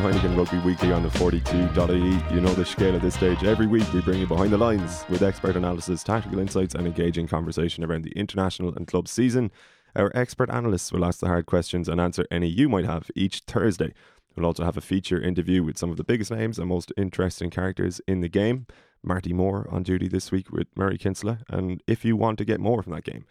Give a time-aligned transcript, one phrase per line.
[0.00, 2.34] to Heineken Rugby Weekly on the 42.ie.
[2.34, 3.44] You know the scale at this stage.
[3.44, 7.26] Every week we bring you behind the lines with expert analysis, tactical insights, and engaging
[7.26, 9.50] conversation around the international and club season.
[9.96, 13.40] Our expert analysts will ask the hard questions and answer any you might have each
[13.40, 13.92] Thursday.
[14.36, 17.50] We'll also have a feature interview with some of the biggest names and most interesting
[17.50, 18.66] characters in the game.
[19.02, 21.40] Marty Moore on duty this week with Murray Kinsella.
[21.48, 23.24] And if you want to get more from that game,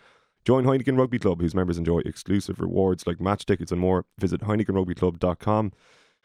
[0.45, 4.05] Join Heineken Rugby Club, whose members enjoy exclusive rewards like match tickets and more.
[4.17, 5.73] Visit HeinekenRugbyClub.com.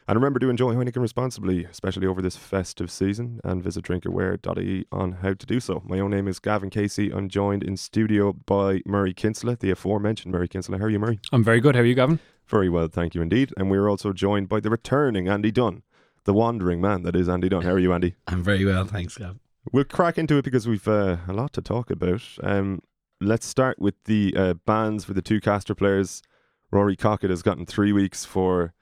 [0.07, 5.13] And remember to enjoy Heineken responsibly, especially over this festive season, and visit drinkaware.ie on
[5.13, 5.81] how to do so.
[5.83, 7.11] My own name is Gavin Casey.
[7.11, 10.77] I'm joined in studio by Murray Kinsella, the aforementioned Murray Kinsella.
[10.77, 11.19] How are you, Murray?
[11.31, 11.73] I'm very good.
[11.73, 12.19] How are you, Gavin?
[12.45, 13.51] Very well, thank you indeed.
[13.57, 15.81] And we're also joined by the returning Andy Dunne,
[16.25, 17.63] the wandering man that is Andy Dunne.
[17.63, 18.13] How are you, Andy?
[18.27, 19.39] I'm very well, thanks, Gavin.
[19.71, 22.21] We'll crack into it because we've uh, a lot to talk about.
[22.43, 22.83] Um,
[23.19, 26.21] let's start with the uh, bans for the two Castres players.
[26.69, 28.75] Rory Kockott has gotten three weeks for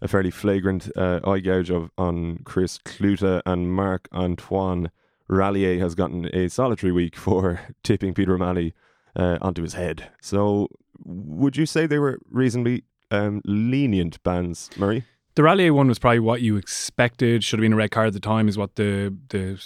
[0.00, 4.90] a fairly flagrant uh, eye gouge of, on Chris Cloete, and Marc Antoine
[5.28, 8.74] Rallier has gotten a solitary week for tipping Peter O'Mahony
[9.16, 10.10] uh, onto his head.
[10.20, 10.68] So,
[11.04, 15.04] would you say they were reasonably um, lenient bans, Murray?
[15.34, 17.44] The Rallier one was probably what you expected.
[17.44, 19.62] Should have been a red card at the time, is what the the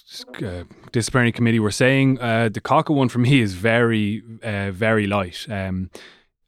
[0.46, 2.20] uh, disciplinary committee were saying.
[2.20, 5.46] Uh, the Kockott one for me is very, uh, very light.
[5.48, 5.88] Um,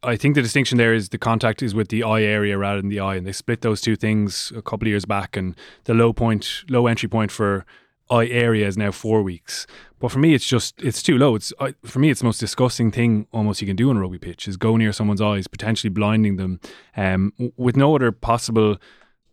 [0.05, 2.91] I think the distinction there is the contact is with the eye area rather than
[2.91, 5.37] the eye, and they split those two things a couple of years back.
[5.37, 7.65] And the low point, low entry point for
[8.11, 9.67] eye area is now four weeks.
[9.99, 11.35] But for me, it's just it's too low.
[11.35, 14.01] It's I, for me, it's the most disgusting thing almost you can do on a
[14.01, 16.61] rugby pitch is go near someone's eyes, potentially blinding them,
[16.97, 18.77] um, with no other possible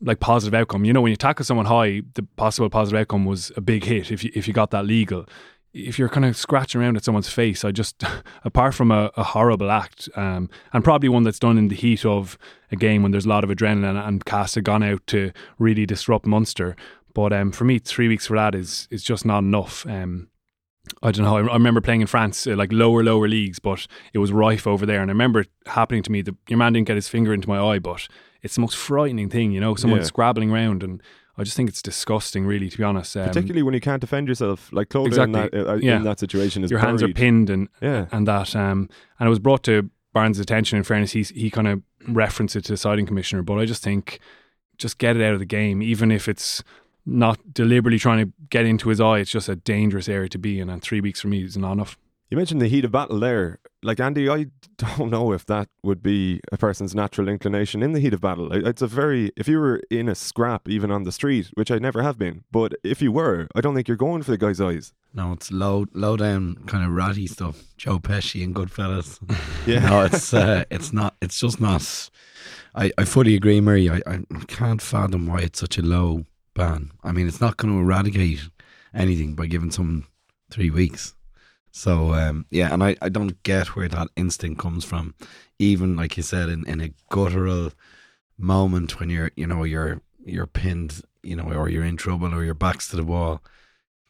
[0.01, 0.85] like positive outcome.
[0.85, 4.11] You know, when you tackle someone high, the possible positive outcome was a big hit
[4.11, 5.25] if you if you got that legal.
[5.73, 8.03] If you're kind of scratching around at someone's face, I just,
[8.43, 12.05] apart from a, a horrible act, um, and probably one that's done in the heat
[12.05, 12.37] of
[12.71, 15.85] a game when there's a lot of adrenaline and Cast had gone out to really
[15.85, 16.75] disrupt Munster.
[17.13, 19.85] But um, for me, three weeks for that is is just not enough.
[19.85, 20.29] Um,
[21.03, 21.37] I don't know.
[21.37, 24.65] I, I remember playing in France, uh, like lower, lower leagues, but it was rife
[24.65, 25.01] over there.
[25.01, 26.21] And I remember it happening to me.
[26.21, 28.07] The, your man didn't get his finger into my eye, but
[28.41, 30.05] it's the most frightening thing, you know, someone Yeah.
[30.05, 30.83] scrabbling around.
[30.83, 31.01] And
[31.41, 33.17] I just think it's disgusting, really, to be honest.
[33.17, 35.41] Um, Particularly when you can't defend yourself, like Cloete Exactly.
[35.41, 35.97] in, that, uh, Yeah.
[35.97, 38.05] in that situation is your hands are pinned and Yeah.
[38.11, 38.55] and that.
[38.55, 40.77] Um, and it was brought to Barnes' attention.
[40.77, 43.41] In fairness, he he kind of referenced it to the citing commissioner.
[43.41, 44.19] But I just think,
[44.77, 46.63] just get it out of the game, even if it's
[47.05, 49.17] not deliberately trying to get into his eye.
[49.19, 50.69] It's just a dangerous area to be in.
[50.69, 51.97] And three weeks for me is not enough.
[52.31, 53.59] You mentioned the heat of battle there.
[53.83, 54.45] Like Andy, I
[54.77, 58.53] don't know if that would be a person's natural inclination in the heat of battle.
[58.53, 61.77] It's a very if you were in a scrap even on the street, which I
[61.77, 64.61] never have been, but if you were, I don't think you're going for the guy's
[64.61, 64.93] eyes.
[65.13, 67.63] No, it's low, low down kind of ratty stuff.
[67.75, 69.19] Joe Pesci and Goodfellas.
[69.67, 69.89] Yeah.
[69.89, 71.15] no, it's uh, it's not.
[71.21, 72.09] It's just not.
[72.73, 73.89] I, I fully agree, Murray.
[73.89, 76.25] I, I can't fathom why it's such a low
[76.55, 76.91] ban.
[77.03, 78.47] I mean, it's not going to eradicate
[78.93, 80.05] anything by giving someone
[80.49, 81.13] three weeks.
[81.71, 85.15] So um, yeah, and I, I don't get where that instinct comes from.
[85.59, 87.71] Even like you said, in, in a guttural
[88.37, 92.43] moment when you're you know you're you're pinned, you know, or you're in trouble or
[92.43, 93.41] your back's to the wall,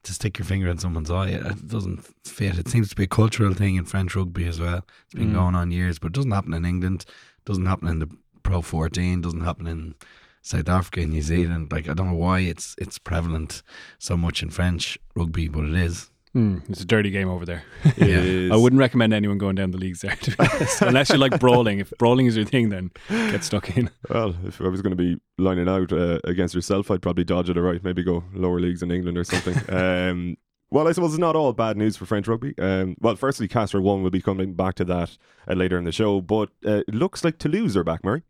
[0.03, 2.57] to stick your finger in someone's eye, it doesn't fit.
[2.57, 4.85] It seems to be a cultural thing in French rugby as well.
[5.05, 5.35] It's been Mm.
[5.35, 7.05] going on years, but it doesn't happen in England.
[7.07, 8.09] It Doesn't happen in the
[8.43, 9.21] Pro 14.
[9.21, 9.95] Doesn't happen in
[10.41, 11.71] South Africa and New Zealand.
[11.71, 13.61] Like I don't know why it's it's prevalent
[13.99, 16.10] so much in French rugby, but it is.
[16.33, 17.63] Hmm, it's a dirty game over there.
[17.83, 18.17] It Yeah.
[18.21, 20.81] is- I wouldn't recommend anyone going down the leagues there, to be honest.
[20.81, 21.79] unless you like brawling.
[21.79, 23.89] If brawling is your thing, then get stuck in.
[24.09, 27.49] Well, if I was going to be lining out uh, against yourself, I'd probably dodge
[27.49, 27.57] it.
[27.57, 29.57] All right, maybe go lower leagues in England or something.
[29.75, 30.37] um,
[30.69, 32.53] well, I suppose it's not all bad news for French rugby.
[32.57, 35.17] Um, well, firstly, Casper one will be coming back to that
[35.49, 38.23] uh, later in the show, but uh, it looks like Toulouse are back, Murray.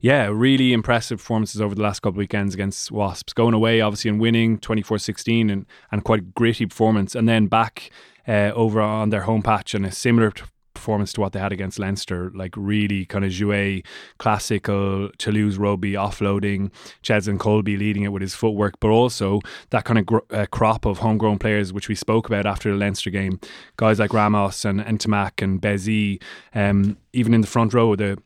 [0.00, 3.32] Yeah, really impressive performances over the last couple of weekends against Wasps.
[3.32, 7.14] Going away, obviously, and winning 24 16 and, and quite a gritty performance.
[7.14, 7.90] And then back
[8.26, 10.32] uh, over on their home patch and a similar
[10.80, 13.84] performance to what they had against Leinster, like really kind of jouet,
[14.18, 16.70] classical Toulouse rugby, offloading,
[17.02, 19.40] Cheslin Kolbe leading it with his footwork, but also
[19.70, 22.78] that kind of gr- uh, crop of homegrown players, which we spoke about after the
[22.78, 23.38] Leinster game.
[23.76, 26.22] Guys like Ramos and Ntamack and Bezzy,
[26.54, 28.18] um, even in the front row, the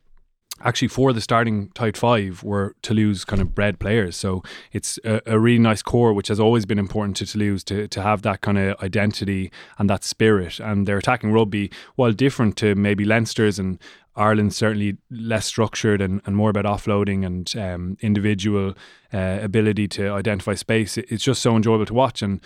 [0.65, 4.17] actually for the starting tight five were Toulouse kind of bred players.
[4.17, 7.87] So it's a, a really nice core, which has always been important to Toulouse to,
[7.89, 10.59] to have that kind of identity and that spirit.
[10.59, 13.79] And their attacking rugby, while different to maybe Leinster's and
[14.17, 18.75] Ireland's certainly less structured and, and more about offloading and um, individual
[19.13, 20.97] uh, ability to identify space.
[20.97, 22.23] It's just so enjoyable to watch.
[22.23, 22.41] And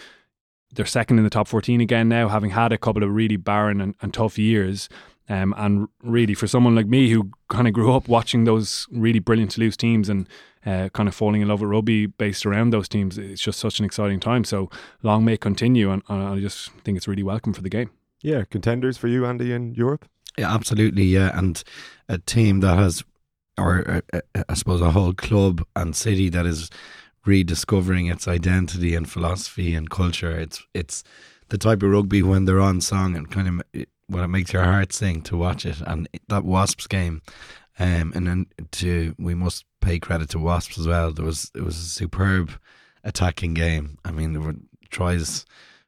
[0.72, 3.80] they're second in the top 14 again now, having had a couple of really barren
[3.80, 4.88] and, and tough years.
[5.28, 9.18] Um, and really, for someone like me who kind of grew up watching those really
[9.18, 10.26] brilliant Toulouse teams and
[10.64, 13.18] uh, kind of falling in love with rugby based around those teams.
[13.18, 14.44] It's just such an exciting time.
[14.44, 14.70] So
[15.02, 17.90] long may it continue, and, and I just think it's really welcome for the game.
[18.22, 20.08] Yeah, contenders for you, Andy, in Europe.
[20.36, 21.04] Yeah, absolutely.
[21.04, 21.62] Yeah, and
[22.08, 23.04] a team that has,
[23.56, 26.70] or uh, uh, I suppose, a whole club and city that is
[27.24, 30.38] rediscovering its identity and philosophy and culture.
[30.38, 31.04] It's it's
[31.50, 34.64] the type of rugby when they're on song and kind of it, it makes your
[34.64, 35.80] heart sing to watch it.
[35.86, 37.22] And that Wasps game,
[37.78, 41.12] um, and then to we must pay credit to Wasps as well.
[41.12, 42.52] There was it was a superb
[43.04, 43.98] attacking game.
[44.04, 44.56] I mean, there were
[44.90, 45.46] tries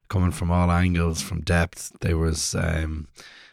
[0.08, 1.92] coming from all angles, from depth.
[2.00, 3.08] There was um,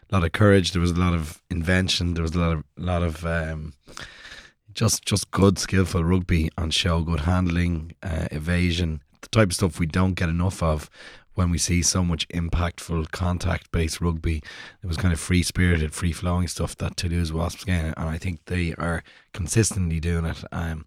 [0.09, 0.71] a lot of courage.
[0.71, 2.13] There was a lot of invention.
[2.13, 3.73] There was a lot of a lot of um,
[4.73, 9.79] just just good, skillful rugby on show, good handling, uh, evasion, the type of stuff
[9.79, 10.89] we don't get enough of
[11.37, 14.41] when we see so much impactful contact based rugby.
[14.83, 18.17] It was kind of free spirited, free flowing stuff that Toulouse Wasps game, and I
[18.17, 19.03] think they are
[19.33, 20.43] consistently doing it.
[20.51, 20.85] Um,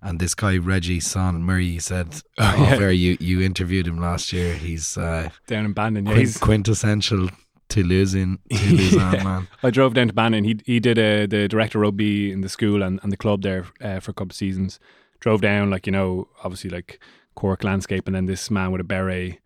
[0.00, 2.88] and this guy Régis Sonnes Murray said, oh, oh, yeah.
[2.88, 4.54] you you interviewed him last year.
[4.54, 6.06] He's uh, down in Bandon.
[6.06, 7.28] Yeah, quint- quintessential
[7.68, 9.22] Toulousean, Toulousean yeah.
[9.22, 9.48] man.
[9.62, 10.44] I drove down to Bandon.
[10.44, 13.42] He he did uh, the director of rugby in the school and, and the club
[13.42, 14.80] there uh, for a couple of seasons.
[15.20, 16.98] Drove down, like you know, obviously like
[17.34, 19.38] Cork landscape, and then this man with a beret,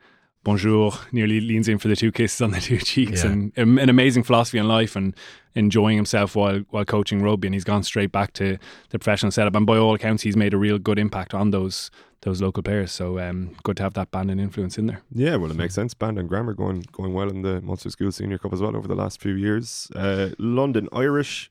[0.44, 3.30] bonjour, nearly leans in for the two kisses on the two cheeks, yeah.
[3.30, 5.14] and um, an amazing philosophy on life and
[5.54, 7.48] enjoying himself while while coaching rugby.
[7.48, 8.58] And he's gone straight back to
[8.90, 11.90] the professional setup, and by all accounts, he's made a real good impact on those
[12.20, 12.92] those local players.
[12.92, 15.02] So um, good to have that Bandon influence in there.
[15.12, 15.94] Yeah, well, it makes sense.
[15.94, 18.94] Bandon Grammar going going well in the Munster School Senior Cup as well over the
[18.94, 19.90] last few years.
[19.94, 21.50] Uh, London Irish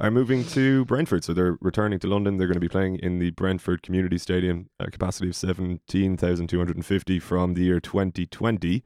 [0.00, 2.38] are moving to Brentford, so they're returning to London.
[2.38, 6.48] They're going to be playing in the Brentford Community Stadium, a capacity of seventeen thousand
[6.48, 8.82] two hundred and fifty from the year twenty twenty.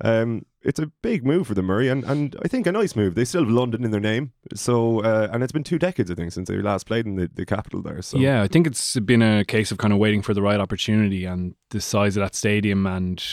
[0.00, 3.14] Um, it's a big move for the Murray, and, and I think a nice move.
[3.14, 6.14] They still have London in their name, so uh, and it's been two decades, I
[6.14, 8.00] think, since they last played in the, the capital there.
[8.02, 10.60] So yeah, I think it's been a case of kind of waiting for the right
[10.60, 13.24] opportunity, and the size of that stadium and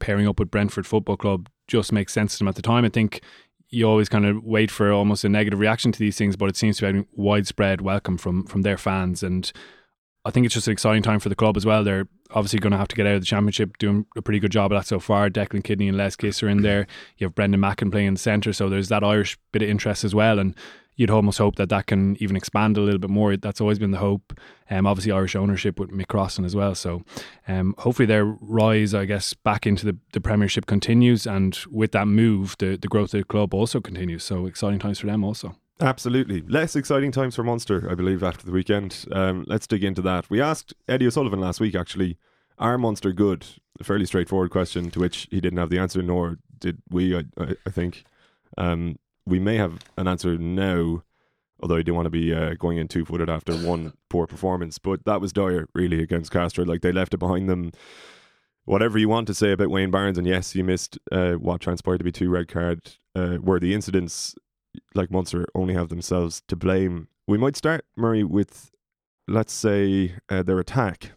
[0.00, 2.84] pairing up with Brentford Football Club just makes sense to them at the time.
[2.84, 3.22] I think
[3.70, 6.56] you always kind of wait for almost a negative reaction to these things, but it
[6.56, 9.52] seems to be widespread welcome from from their fans and
[10.24, 11.82] I think it's just an exciting time for the club as well.
[11.82, 14.52] They're obviously going to have to get out of the championship, doing a pretty good
[14.52, 15.30] job of that so far.
[15.30, 16.86] Declan Kidney and Les Kiss are in there.
[17.16, 20.04] You have Brendan Macken playing in the centre, so there's that Irish bit of interest
[20.04, 20.38] as well.
[20.38, 20.54] And
[21.00, 23.34] you'd almost hope that that can even expand a little bit more.
[23.34, 24.38] That's always been the hope.
[24.68, 26.74] Um, obviously, Irish ownership with Mick Crossan as well.
[26.74, 27.02] So
[27.48, 31.26] um, hopefully their rise, I guess, back into the, the Premiership continues.
[31.26, 34.24] And with that move, the, the growth of the club also continues.
[34.24, 35.56] So exciting times for them also.
[35.80, 36.42] Absolutely.
[36.42, 39.06] Less exciting times for Munster, I believe, after the weekend.
[39.10, 40.28] Um, let's dig into that.
[40.28, 42.18] We asked Eddie O'Sullivan last week, actually,
[42.58, 43.46] are Munster good?
[43.80, 47.22] A fairly straightforward question to which he didn't have the answer, nor did we, I,
[47.38, 48.04] I, I think.
[48.58, 48.98] Um,
[49.30, 51.02] we may have an answer now,
[51.60, 54.78] although I do want to be uh, going in two footed after one poor performance.
[54.78, 56.66] But that was dire, really, against Castres.
[56.66, 57.72] Like, they left it behind them.
[58.64, 61.98] Whatever you want to say about Wayne Barnes, and yes, you missed uh, what transpired
[61.98, 64.34] to be two red card uh, the incidents
[64.94, 67.08] like Munster only have themselves to blame.
[67.26, 68.70] We might start Murray with,
[69.26, 71.12] let's say, uh, their attack.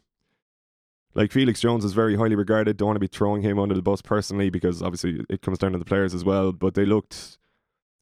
[1.15, 2.77] Like Felix Jones is very highly regarded.
[2.77, 5.73] Don't want to be throwing him under the bus personally because obviously it comes down
[5.73, 6.51] to the players as well.
[6.51, 7.37] But they looked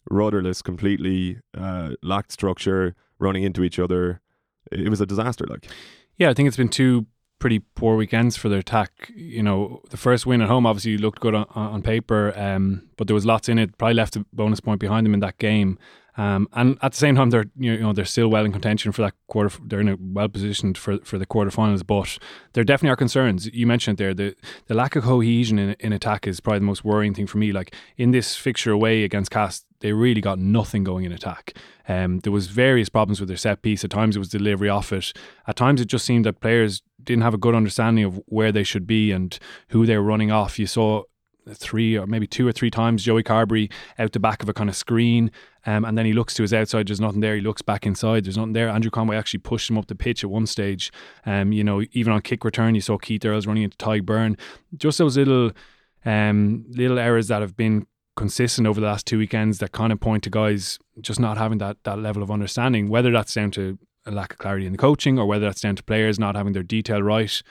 [0.10, 4.22] rudderless, completely uh, lacked structure, running into each other.
[4.72, 5.46] It was a disaster.
[5.48, 5.68] Like,
[6.18, 7.06] yeah, I think it's been two
[7.40, 9.12] pretty poor weekends for their attack.
[9.16, 13.08] You know, the first win at home obviously looked good on, on paper, um, but
[13.08, 13.78] there was lots in it.
[13.78, 15.78] Probably left a bonus point behind them in that game.
[16.18, 19.02] Um, and at the same time, they're you know they're still well in contention for
[19.02, 19.58] that quarter.
[19.64, 22.18] They're in a well positioned for for the quarterfinals, but
[22.54, 23.48] there definitely are concerns.
[23.54, 24.36] You mentioned there the
[24.68, 27.52] the lack of cohesion in in attack is probably the most worrying thing for me.
[27.52, 31.58] Like in this fixture away against Cast, they really got nothing going in attack.
[31.88, 33.84] Um, there was various problems with their set piece.
[33.84, 35.14] At times it was delivery off it.
[35.48, 38.64] At times it just seemed that players didn't have a good understanding of where they
[38.64, 39.38] should be and
[39.70, 40.58] who they were running off.
[40.58, 41.04] You saw
[41.50, 44.70] three or maybe two or three times Joey Carbery out the back of a kind
[44.70, 45.32] of screen
[45.66, 48.26] um, and then he looks to his outside there's nothing there he looks back inside
[48.26, 50.92] there's nothing there Andrew Conway actually pushed him up the pitch at one stage
[51.26, 54.40] um, you know even on kick return you saw Keith Earls running into Tadhg Beirne
[54.78, 55.52] just those little
[56.06, 57.88] um, little errors that have been
[58.22, 61.58] consistent over the last two weekends that kind of point to guys just not having
[61.58, 64.78] that that level of understanding whether that's down to a lack of clarity in the
[64.78, 67.44] coaching or whether that's down to players not having their detail right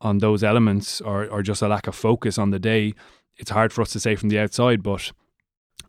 [0.00, 2.94] on those elements or, or just a lack of focus on the day
[3.36, 5.12] it's hard for us to say from the outside, but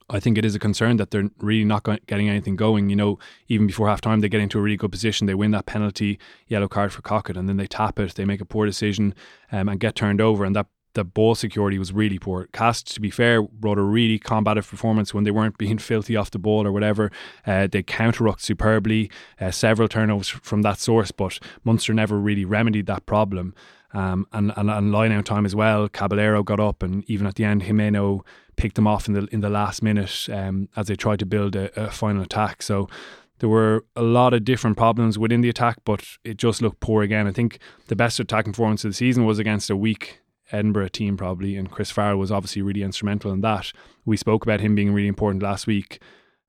[0.10, 2.90] I think it is a concern that they're really not getting anything going.
[2.90, 5.28] You know, even before half time, they get into a really good position.
[5.28, 8.16] They win that penalty, yellow card for Kockott, and then they tap it.
[8.16, 9.16] They make a poor decision
[9.52, 10.46] um, and get turned over.
[10.46, 12.48] And that the ball security was really poor.
[12.54, 16.32] Cast, to be fair, brought a really combative performance when they weren't being filthy off
[16.32, 17.12] the ball or whatever.
[17.46, 19.10] Uh, they counter-rucked superbly,
[19.40, 23.54] uh, several turnovers from that source, but Munster never really remedied that problem.
[23.96, 25.88] Um, and, and, and line out time as well.
[25.88, 28.22] Caballero got up, and even at the end, Jimeno
[28.56, 31.56] picked them off in the in the last minute um, as they tried to build
[31.56, 32.64] a, a final attack.
[32.64, 32.90] So
[33.38, 37.04] there were a lot of different problems within the attack, but it just looked poor
[37.04, 37.28] again.
[37.28, 41.18] I think the best attacking performance of the season was against a weak Edinburgh team,
[41.18, 43.72] probably, and Chris Farrell was obviously really instrumental in that.
[44.06, 46.02] We spoke about him being really important last week.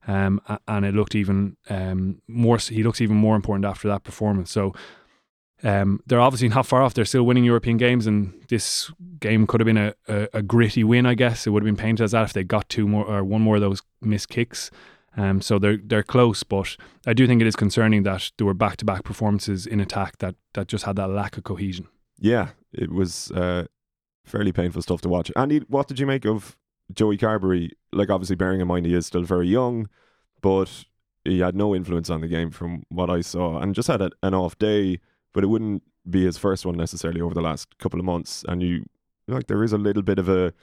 [0.07, 2.59] Um, and it looked even um, more.
[2.59, 4.51] He looks even more important after that performance.
[4.51, 4.75] So
[5.63, 6.93] um, they're obviously not far off.
[6.95, 10.85] They're still winning European games, and this game could have been a, a, a, gritty
[10.85, 11.07] win.
[11.07, 13.25] I guess it would have been painted as that if they got two more or
[13.25, 14.71] one more of those missed kicks.
[15.17, 18.55] Um, so they're they're close, but I do think it is concerning that there were
[18.55, 21.89] back to back performances in attack that that just had that lack of cohesion.
[22.19, 23.65] Yeah, it was uh,
[24.25, 25.31] fairly painful stuff to watch.
[25.37, 26.57] Andy, what did you make of
[26.93, 27.71] Joey Carbery?
[27.93, 29.89] Like, obviously, bearing in mind he is still very young,
[30.41, 30.85] but
[31.25, 34.11] he had no influence on the game from what I saw, and just had a,
[34.23, 35.01] an off day
[35.35, 38.45] but it wouldn't be his first one necessarily over the last couple of months.
[38.49, 38.87] And you
[39.27, 40.55] like there is a little bit of a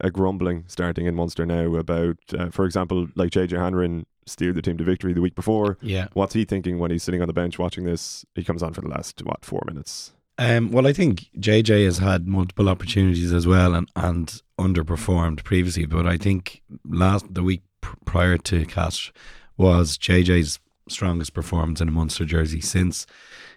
[0.00, 4.60] a grumbling starting in Munster now about, uh, for example, like JJ Hanrahan steered the
[4.60, 5.78] team to victory the week before.
[5.80, 8.24] Yeah, what's he thinking when he's sitting on the bench watching this?
[8.34, 10.12] He comes on for the last what four minutes.
[10.38, 15.86] Um, well, I think JJ has had multiple opportunities as well and, and underperformed previously,
[15.86, 17.62] but I think last the week
[18.04, 19.12] prior to Cash
[19.56, 23.06] was JJ's strongest performance in a Munster jersey since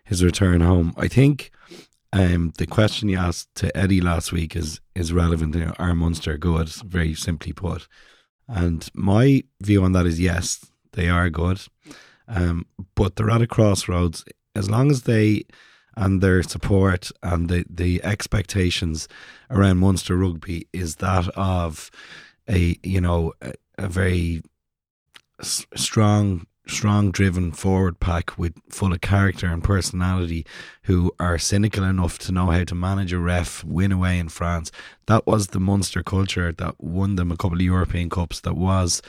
[0.04, 0.94] his return home.
[0.98, 1.52] I think
[2.14, 5.56] um, the question you asked to Eddie last week is is relevant.
[5.56, 6.70] You know, are Munster good?
[6.70, 7.88] Very simply put.
[8.48, 11.62] And my view on that is yes, they are good.
[12.28, 14.26] Um, but they're at a crossroads.
[14.56, 15.44] As long as they
[16.00, 19.08] and their support and the, the expectations
[19.52, 21.92] around Munster rugby is that of
[22.48, 24.42] a you know a, a very
[25.40, 30.46] s- strong strong, driven forward pack with full of character and personality
[30.84, 34.72] who are cynical enough to know how to manage a ref, win away in France.
[35.08, 39.02] That was the Munster culture that won them a couple of European Cups, that was,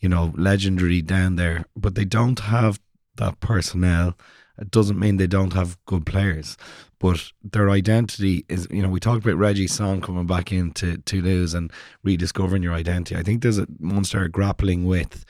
[0.00, 1.64] you know, legendary down there.
[1.74, 2.78] But they don't have
[3.16, 4.14] that personnel.
[4.58, 6.56] It doesn't mean they don't have good players.
[6.98, 11.54] But their identity is, you know, we talked about Régis Sonnes coming back into Toulouse
[11.54, 11.72] and
[12.02, 13.16] rediscovering your identity.
[13.16, 15.24] I think there's a Munster grappling with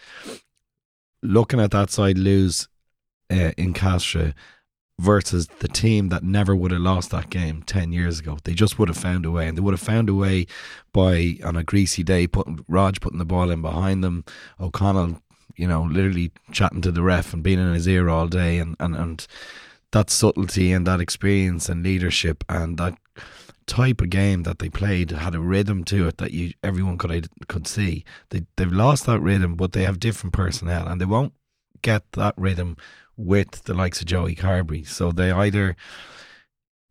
[1.23, 2.69] looking at that side lose
[3.31, 4.33] uh, in Castres
[5.01, 8.39] versus the team that never would have lost that game 10 years ago.
[8.43, 10.47] They just would have found a way and they would have found a way
[10.93, 14.25] by on a greasy day putting Rog putting the ball in behind them,
[14.59, 15.23] O'Connell,
[15.59, 18.77] you know, literally chatting to the ref and being in his ear all day and
[18.81, 19.27] and, and
[19.93, 22.95] that subtlety and that experience and leadership and that
[23.67, 27.29] type of game that they played had a rhythm to it that you everyone could
[27.49, 28.05] could see.
[28.31, 31.35] They they've lost that rhythm, but they have different personnel, and they won't
[31.83, 32.77] get that rhythm
[33.17, 34.87] with the likes of Joey Carbery.
[34.87, 35.77] So they either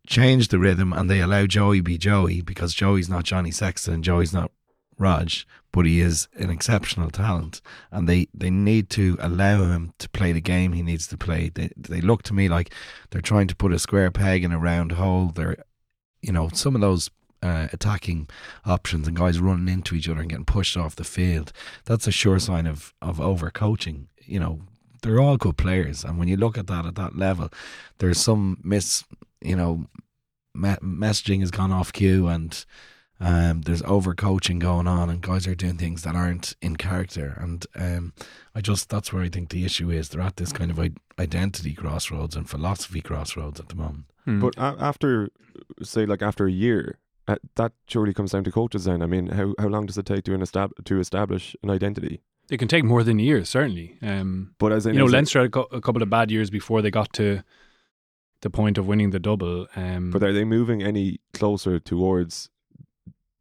[0.05, 4.03] change the rhythm and they allow Joey be Joey because Joey's not Johnny Sexton and
[4.03, 4.51] Joey's not
[4.97, 5.31] Rog,
[5.77, 10.33] but he is an exceptional talent, and they, they need to allow him to play
[10.33, 11.51] the game he needs to play.
[11.53, 12.73] They they look to me like
[13.09, 15.31] they're trying to put a square peg in a round hole.
[15.33, 15.57] They're
[16.21, 17.09] you know, some of those
[17.41, 18.27] uh, attacking
[18.65, 21.51] options and guys running into each other and getting pushed off the field,
[21.85, 24.07] that's a sure sign of, of overcoaching.
[24.25, 24.61] You know,
[25.01, 26.03] they're all good players.
[26.03, 27.49] And when you look at that at that level,
[27.99, 29.03] there's some miss,
[29.41, 29.85] you know,
[30.53, 32.65] me- messaging has gone off cue and
[33.19, 37.37] um, there's overcoaching going on and guys are doing things that aren't in character.
[37.39, 38.13] And um,
[38.53, 40.09] I just, that's where I think the issue is.
[40.09, 40.79] They're at this kind of
[41.19, 44.05] identity crossroads and philosophy crossroads at the moment.
[44.25, 44.39] Hmm.
[44.39, 45.29] But a- after,
[45.81, 48.85] say, like after a year, uh, that surely comes down to coaches.
[48.85, 51.69] Then, I mean, how how long does it take to an estab- to establish an
[51.69, 52.21] identity?
[52.49, 53.97] It can take more than a year, certainly.
[54.01, 56.91] Um, but as in, you know, Leinster had a couple of bad years before they
[56.91, 57.43] got to
[58.41, 59.67] the point of winning the double.
[59.75, 62.49] Um, but are they moving any closer towards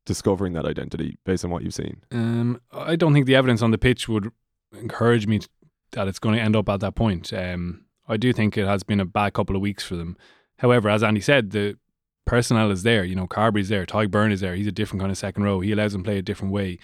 [0.06, 2.02] discovering that identity based on what you've seen?
[2.10, 4.30] Um, I don't think the evidence on the pitch would
[4.72, 5.48] encourage me to,
[5.92, 7.32] that it's going to end up at that point.
[7.32, 10.16] Um, I do think it has been a bad couple of weeks for them.
[10.60, 11.76] However, as Andy said, the
[12.24, 13.04] personnel is there.
[13.04, 14.54] You know, Carbery's there, Tadhg Beirne is there.
[14.54, 15.60] He's a different kind of second row.
[15.60, 16.78] He allows them to play a different way.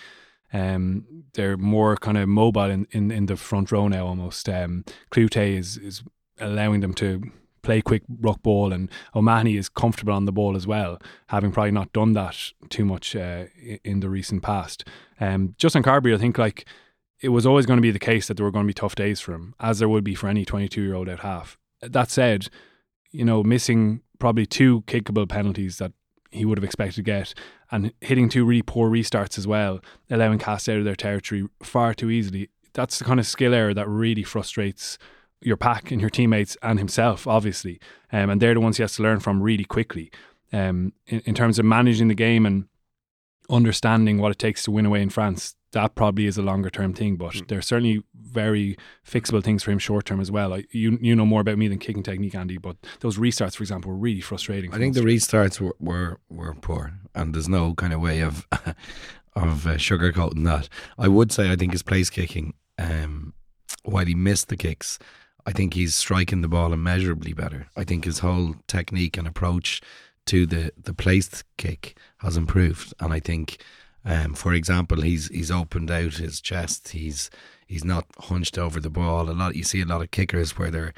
[0.53, 4.49] Um, they're more kind of mobile in, in, in the front row now almost.
[4.49, 6.03] Um, Cloete is is
[6.39, 7.23] allowing them to
[7.63, 11.71] play quick rock ball, and O'Mahony is comfortable on the ball as well, having probably
[11.71, 12.37] not done that
[12.69, 13.45] too much uh,
[13.85, 14.87] in the recent past.
[15.21, 16.67] Um, Justin Carbery, I think like
[17.21, 18.95] it was always going to be the case that there were going to be tough
[18.95, 21.57] days for him, as there would be for any 22 year old at half.
[21.81, 22.49] That said,
[23.11, 25.93] you know, missing probably two kickable penalties that
[26.31, 27.35] he would have expected to get,
[27.71, 31.95] and hitting two really poor restarts as well, allowing Cast out of their territory far
[31.95, 32.49] too easily.
[32.73, 34.99] That's the kind of skill error that really frustrates
[35.43, 37.81] your pack and your teammates and himself, obviously.
[38.13, 40.11] Um, and they're the ones he has to learn from really quickly.
[40.53, 42.67] Um, in, in terms of managing the game and
[43.49, 46.93] understanding what it takes to win away in France, that probably is a longer term
[46.93, 47.17] thing.
[47.17, 47.49] But mm.
[47.49, 50.51] there's certainly very fixable things for him short term as well.
[50.51, 52.59] Like you, you know more about me than kicking technique, Andy.
[52.59, 54.73] But those restarts, for example, were really frustrating.
[54.73, 58.47] I think the restarts were, were, were poor, and there's no kind of way of
[59.35, 60.69] of uh, sugarcoating that.
[60.99, 63.35] I would say I think his place kicking, um,
[63.85, 64.99] while he missed the kicks,
[65.47, 67.69] I think he's striking the ball immeasurably better.
[67.77, 69.81] I think his whole technique and approach
[70.27, 73.59] to the the placed kick has improved, and I think,
[74.05, 76.91] um, for example, he's he's opened out his chest.
[76.91, 77.31] He's
[77.67, 79.29] he's not hunched over the ball.
[79.29, 80.95] A lot you see a lot of kickers where they're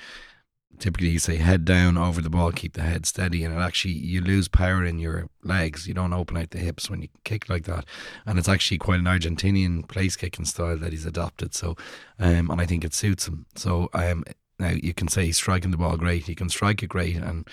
[0.78, 3.94] typically you say head down over the ball, keep the head steady, and it actually
[3.94, 5.86] you lose power in your legs.
[5.86, 7.84] You don't open out the hips when you kick like that,
[8.26, 11.54] and it's actually quite an Argentinian place kicking style that he's adopted.
[11.54, 11.76] So,
[12.18, 13.46] um, and I think it suits him.
[13.56, 14.24] So, um,
[14.58, 16.24] now you can say he's striking the ball great.
[16.24, 17.46] He can strike it great, and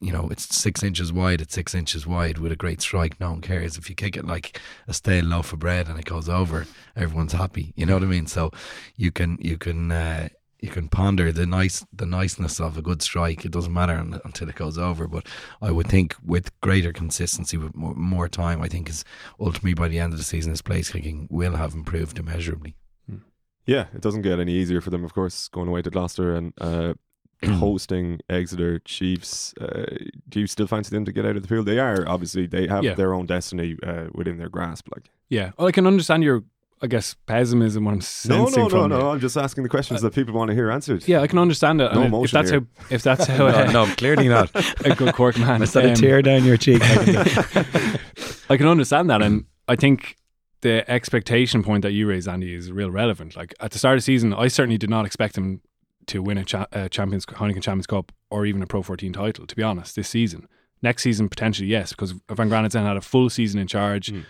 [0.00, 1.40] you know it's six inches wide.
[1.40, 3.18] It's six inches wide with a great strike.
[3.18, 6.04] No one cares if you kick it like a stale loaf of bread and it
[6.04, 6.66] goes over.
[6.94, 7.72] Everyone's happy.
[7.74, 8.26] You know what I mean?
[8.26, 8.50] So
[8.96, 10.28] you can you can uh,
[10.60, 13.44] you can ponder the nice the niceness of a good strike.
[13.44, 13.94] It doesn't matter
[14.24, 15.06] until it goes over.
[15.06, 15.26] But
[15.60, 19.04] I would think with greater consistency, with more, more time, I think is
[19.38, 22.76] ultimately by the end of the season, his place kicking will have improved immeasurably.
[23.08, 23.18] Hmm.
[23.66, 26.54] Yeah, it doesn't get any easier for them, of course, going away to Gloucester and
[26.58, 26.94] uh,
[27.44, 29.52] hosting Exeter Chiefs.
[29.60, 29.84] Uh,
[30.28, 31.66] do you still fancy them to get out of the field?
[31.66, 32.94] They are obviously they have yeah.
[32.94, 34.88] their own destiny uh, within their grasp.
[34.94, 36.44] Like, yeah, well, I can understand your
[36.82, 37.84] I guess pessimism.
[37.86, 39.10] What I'm sensing no, no, from no, no.
[39.10, 41.08] I'm just asking the questions uh, that people want to hear answered.
[41.08, 41.92] Yeah, I can understand it.
[41.94, 42.60] No emotion if that's here.
[42.60, 44.50] how, if that's how, no, no, clearly not.
[44.84, 45.62] a good Cork man.
[45.62, 46.82] Is that um, a tear down your cheek?
[48.50, 50.16] I can understand that, and I think
[50.60, 53.36] the expectation point that you raised, Andy, is real relevant.
[53.36, 55.62] Like at the start of the season, I certainly did not expect him
[56.08, 59.46] to win a cha- Champions Heineken Champions Cup or even a Pro 14 title.
[59.46, 60.46] To be honest, this season.
[60.82, 64.12] Next season, potentially yes, because Van Granitsen had a full season in charge.
[64.12, 64.24] Mm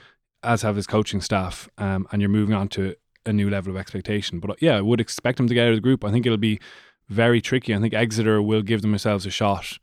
[0.47, 3.77] as have his coaching staff, um, and you're moving on to a new level of
[3.77, 4.41] expectation.
[4.41, 6.05] But uh, yeah, I would expect them to get out of the group.
[6.05, 6.61] I think it'll be
[7.09, 7.75] very tricky.
[7.75, 9.79] I think Exeter will give themselves a shot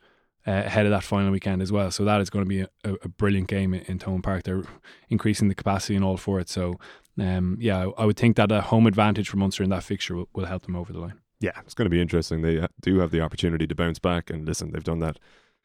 [0.47, 1.91] uh, ahead of that final weekend as well.
[1.91, 4.43] So that is going to be a, a brilliant game in, in Thomond Park.
[4.43, 4.63] They're
[5.10, 6.49] increasing the capacity and all for it.
[6.49, 6.80] So
[7.19, 10.30] um, yeah, I would think that a home advantage for Munster in that fixture will,
[10.34, 11.19] will help them over the line.
[11.39, 12.41] Yeah, it's going to be interesting.
[12.41, 15.19] They uh, do have the opportunity to bounce back, and listen, they've done that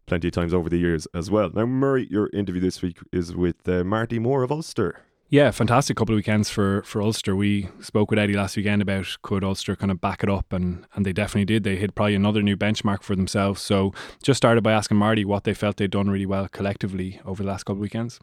[0.09, 1.51] plenty of times over the years as well.
[1.55, 5.03] Now, Murray, your interview this week is with uh, Marty Moore of Ulster.
[5.31, 7.37] Yeah, fantastic couple of weekends for for Ulster.
[7.37, 10.87] We spoke with Eddie last weekend about could Ulster kind of back it up, and
[10.95, 11.65] and they definitely did.
[11.65, 13.61] They hit probably another new benchmark for themselves.
[13.61, 13.93] So
[14.23, 17.49] just started by asking Marty what they felt they'd done really well collectively over the
[17.49, 18.21] last couple of weekends.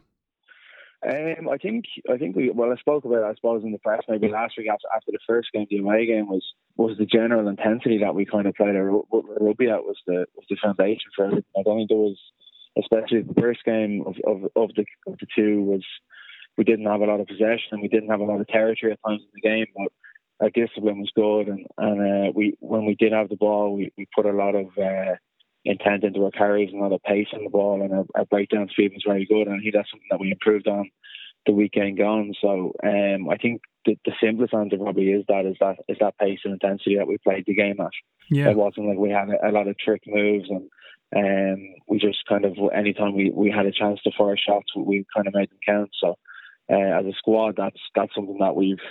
[1.08, 3.78] Um, I think I think we well I spoke about it, I suppose in the
[3.78, 6.42] press maybe last week after after the first game the away game was
[6.76, 9.02] was the general intensity that we kind of played our
[9.40, 11.44] rugby at was the was the foundation for everything.
[11.58, 12.18] I don't think there was
[12.78, 15.82] especially the first game of, of, of the of the two was
[16.58, 18.92] we didn't have a lot of possession and we didn't have a lot of territory
[18.92, 19.92] at times in the game, but
[20.40, 23.90] our discipline was good and and uh, we when we did have the ball we,
[23.96, 25.14] we put a lot of uh,
[25.64, 28.24] intent into our carries and a lot of pace on the ball and our, our
[28.26, 30.90] breakdown speed was very good and I think that's something that we improved on
[31.46, 32.34] the weekend gone.
[32.40, 36.18] So um, I think the, the simplest answer probably is that is that is that
[36.18, 37.90] pace and intensity that we played the game at.
[38.30, 38.50] Yeah.
[38.50, 40.68] It wasn't like we had a, a lot of trick moves and
[41.16, 45.06] um, we just kind of anytime we, we had a chance to fire shots we
[45.14, 45.90] kind of made them count.
[46.02, 46.16] So
[46.70, 48.82] uh, as a squad that's that's something that we've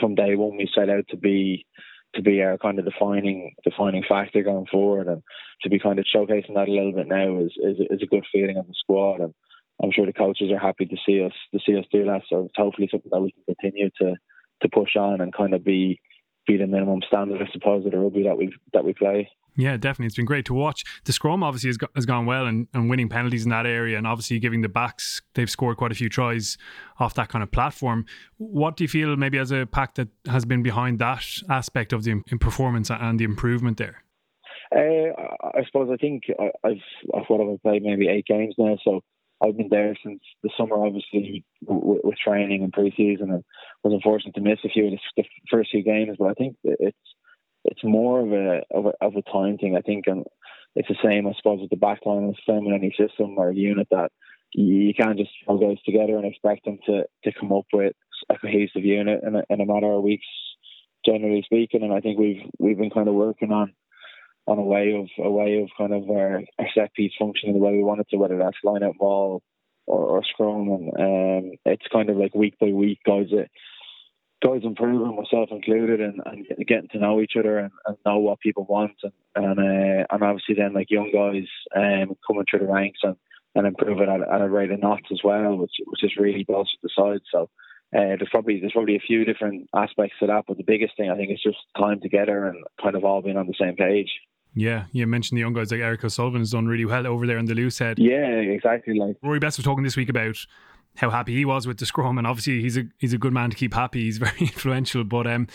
[0.00, 1.66] from day one we set out to be
[2.14, 5.22] to be our kind of defining defining factor going forward and
[5.62, 8.24] to be kind of showcasing that a little bit now is is, is a good
[8.32, 9.34] feeling of the squad and
[9.82, 12.22] I'm sure the coaches are happy to see us to see us do that.
[12.28, 14.14] So it's hopefully something that we can continue to
[14.64, 16.00] to push on and kind of be
[16.46, 19.30] be the minimum standard, I suppose, of the rugby that we that we play.
[19.56, 20.06] Yeah, definitely.
[20.06, 20.82] It's been great to watch.
[21.04, 24.06] The scrum obviously has, has gone well and, and winning penalties in that area, and
[24.06, 26.58] obviously giving the backs, they've scored quite a few tries
[26.98, 28.04] off that kind of platform.
[28.38, 32.02] What do you feel maybe as a pack that has been behind that aspect of
[32.02, 34.02] the performance and the improvement there?
[34.74, 35.12] Uh,
[35.54, 36.24] I suppose I think
[36.64, 36.72] I've,
[37.14, 39.02] I've what I've played maybe eight games now, so
[39.40, 43.44] I've been there since the summer, obviously with, with training and preseason, and
[43.84, 46.16] was unfortunate to miss a few of the, the first few games.
[46.18, 46.96] But I think it's
[47.64, 49.76] it's more of a of a, of a time thing.
[49.76, 50.24] I think, and
[50.74, 52.30] it's the same, I suppose, with the backline.
[52.30, 54.10] It's the same in any system or unit that
[54.52, 57.94] you can't just throw guys together and expect them to to come up with
[58.30, 60.26] a cohesive unit in a, in a matter of weeks,
[61.04, 61.82] generally speaking.
[61.82, 63.74] And I think we've we've been kind of working on
[64.46, 67.64] on a way of a way of kind of our, our set piece functioning the
[67.64, 69.42] way we wanted to, whether that's line out ball,
[69.86, 73.26] or, or scrum, and um, it's kind of like week by week, guys.
[73.30, 73.48] That,
[74.44, 78.40] guys improving, myself included, and, and getting to know each other and, and know what
[78.40, 82.72] people want, and and, uh, and obviously then like young guys um, coming through the
[82.72, 83.16] ranks and,
[83.54, 86.80] and improving at, at a rate of knots as well, which which is really bolstered
[86.82, 87.20] the side.
[87.32, 87.50] So.
[87.94, 91.10] Uh, there's probably there's probably a few different aspects to that, but the biggest thing
[91.10, 94.10] I think is just time together and kind of all being on the same page.
[94.54, 97.38] Yeah, you mentioned the young guys like Eric O'Sullivan has done really well over there
[97.38, 97.98] in the loose head.
[97.98, 98.98] Yeah, exactly.
[98.98, 100.36] Like Rory Best was talking this week about
[100.96, 103.50] how happy he was with the scrum, and obviously he's a he's a good man
[103.50, 104.04] to keep happy.
[104.04, 105.48] He's very influential, but um,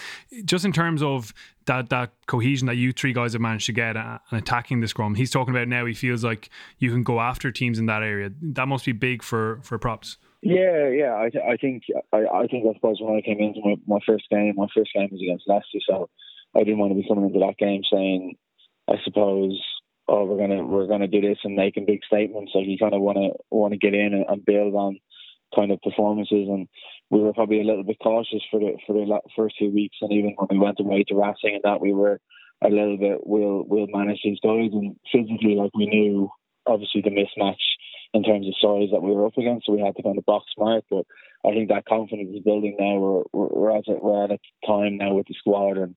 [0.46, 1.34] just in terms of
[1.66, 5.16] that that cohesion that you three guys have managed to get and attacking the scrum,
[5.16, 5.86] he's talking about now.
[5.86, 8.32] He feels like you can go after teams in that area.
[8.42, 10.18] That must be big for for props.
[10.42, 11.16] Yeah, yeah.
[11.18, 14.00] I, th- I think I, I think I suppose when I came into my, my
[14.06, 16.10] first game, my first game was against Leicester, so
[16.56, 18.36] I didn't want to be coming into that game saying,
[18.90, 19.62] I suppose,
[20.08, 22.54] oh, we're gonna we're gonna do this and making big statements.
[22.56, 25.00] Like you kind of want to want to get in and, and build on
[25.56, 26.68] kind of performances, and
[27.10, 30.12] we were probably a little bit cautious for the for the first few weeks, and
[30.12, 32.20] even when we went away to Racing and that, we were
[32.64, 36.30] a little bit we'll we'll manage these guys, and physically, like we knew
[36.66, 37.56] obviously the mismatch
[38.14, 40.26] in terms of size that we were up against, so we had to kind of
[40.26, 40.84] box smart.
[40.90, 41.06] But
[41.46, 42.98] I think that confidence is building now.
[42.98, 45.96] We're we're, at we're at a time now with the squad and.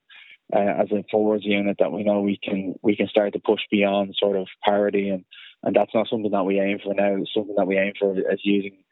[0.53, 3.61] Uh, as a forwards unit, that we know we can we can start to push
[3.71, 5.23] beyond sort of parity, and
[5.63, 7.15] and that's not something that we aim for now.
[7.15, 8.82] It's something that we aim for as using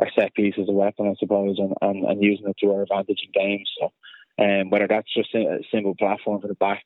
[0.00, 2.82] our set piece as a weapon, I suppose, and, and, and using it to our
[2.82, 3.70] advantage in games.
[3.78, 3.92] So,
[4.42, 6.82] um, whether that's just a simple platform for the backs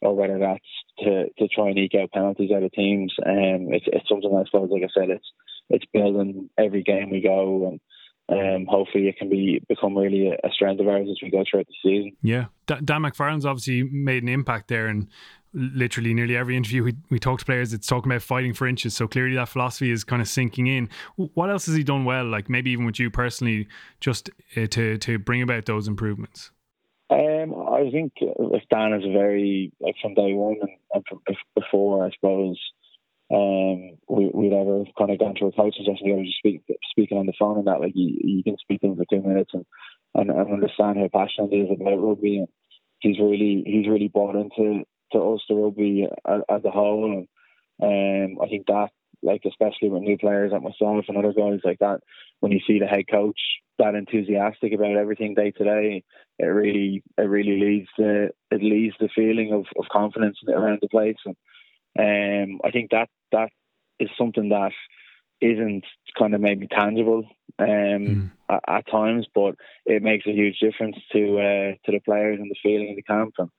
[0.00, 0.60] or whether that's
[1.00, 4.44] to, to try and eke out penalties out of teams, um, it's, it's something I
[4.44, 5.26] suppose, like I said, it's
[5.68, 7.80] it's building every game we go and.
[8.28, 11.68] Um, hopefully it can be become really a, strength of ours as we go throughout
[11.68, 12.16] the season.
[12.22, 15.06] Yeah, Dan McFarland's obviously made an impact there, and
[15.56, 18.94] literally nearly every interview we, we talk to players, it's talking about fighting for inches.
[18.94, 20.88] So clearly that philosophy is kind of sinking in.
[21.16, 22.24] What else has he done well?
[22.24, 23.66] Like maybe even with you personally,
[24.00, 26.50] just uh, to to bring about those improvements.
[27.08, 28.12] Um, I think
[28.70, 32.58] Dan is very like from day one and, and before, I suppose
[33.32, 37.18] um, we, would ever kind of gone to a coaching session together, just speak, speaking
[37.18, 39.50] on the phone and that, like you, you can speak to him for two minutes
[39.54, 39.64] and,
[40.14, 42.38] and, and understand how passionate he is about rugby.
[42.38, 42.48] And
[43.00, 47.26] he's really he's really bought into to Ulster Rugby as a whole.
[47.80, 48.88] And um, I think that,
[49.22, 52.00] like especially with new players like myself and other guys like that,
[52.40, 53.38] when you see the head coach
[53.78, 56.04] that enthusiastic about everything day to day,
[56.38, 60.88] it really it really leads the it leads the feeling of, of confidence around the
[60.88, 61.16] place.
[61.24, 63.48] And um, I think that that
[63.98, 64.72] is something that
[65.40, 65.84] isn't
[66.18, 67.24] kind of maybe tangible
[67.58, 68.30] um, mm.
[68.48, 72.50] at, at, times, but it makes a huge difference to uh, to the players and
[72.50, 73.34] the feeling in the camp.
[73.38, 73.50] And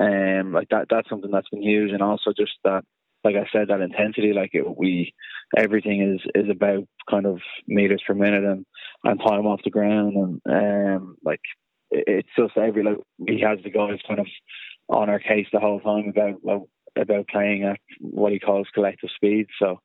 [0.00, 2.84] um, like that, that's something that's been huge, and also just that,
[3.24, 4.32] like I said, that intensity.
[4.32, 5.14] Like it, we,
[5.56, 8.66] everything is is about kind of meters per minute and
[9.04, 11.40] and time off the ground, and um, like
[11.90, 14.26] it's just every like he has the guys kind of
[14.88, 19.46] on our case the whole time about about playing at what he calls collective speed.
[19.58, 19.80] So,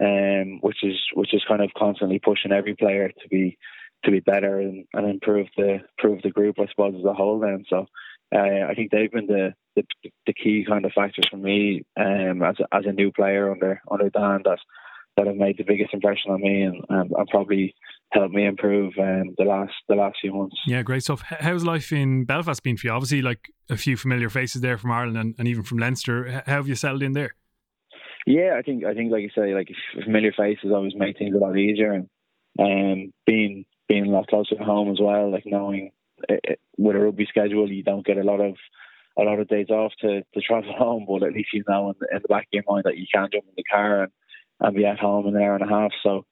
[0.00, 3.58] um, which is which is kind of constantly pushing every player to be
[4.04, 7.38] to be better and, and improve the improve the group, I suppose, as a whole.
[7.38, 7.86] Then, so
[8.34, 9.82] uh, I think they've been the, the,
[10.26, 13.80] the key kind of factors for me um, as a, as a new player under
[13.90, 14.58] under Dan that
[15.16, 17.74] that have made the biggest impression on me and, and, and probably
[18.12, 20.56] helped me improve um, the last the last few months.
[20.66, 21.22] Yeah, great stuff.
[21.22, 22.92] How's life in Belfast been for you?
[22.92, 26.42] Obviously, like a few familiar faces there from Ireland and, and even from Leinster.
[26.46, 27.34] How have you settled in there?
[28.26, 29.68] Yeah, I think I think like you say, like
[30.04, 32.08] familiar faces always make things a lot easier, and
[32.58, 35.90] um, being being a lot closer to home as well, like knowing
[36.78, 38.56] with a rugby schedule, you don't get a lot of
[39.18, 41.94] a lot of days off to, to travel home, but at least you know in
[42.00, 44.12] the, in the back of your mind that you can jump in the car and,
[44.60, 45.90] and be at home in an hour and a half.
[46.02, 46.24] So,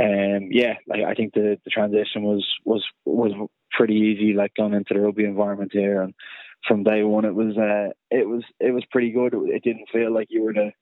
[0.00, 3.32] um, yeah, like I think the, the transition was was was
[3.70, 6.14] pretty easy, like going into the rugby environment here, and
[6.66, 9.34] from day one it was uh, it was it was pretty good.
[9.34, 10.72] It didn't feel like you were the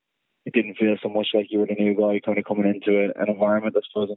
[0.47, 3.11] it didn't feel so much like you were the new guy kind of coming into
[3.17, 3.77] an environment.
[3.77, 4.11] I suppose,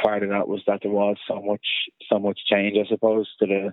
[0.00, 1.66] part of that was that there was so much
[2.10, 3.72] so much change, I suppose, to the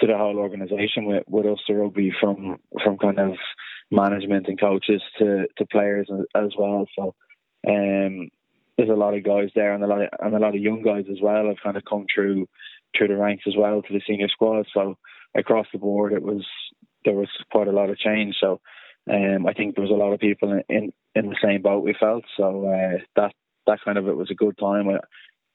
[0.00, 3.34] to the whole organisation with with Ulster Rugby from from kind of
[3.90, 6.86] management and coaches to to players as well.
[6.96, 7.14] So
[7.68, 8.28] um,
[8.76, 10.82] there's a lot of guys there and a lot of, and a lot of young
[10.82, 12.46] guys as well have kind of come through
[12.96, 14.66] through the ranks as well to the senior squad.
[14.74, 14.96] So
[15.36, 16.46] across the board, it was
[17.04, 18.36] there was quite a lot of change.
[18.40, 18.60] So
[19.10, 21.84] um, I think there was a lot of people in, in, in the same boat
[21.84, 22.24] we felt.
[22.36, 23.32] So uh, that
[23.66, 24.88] that kind of it was a good time.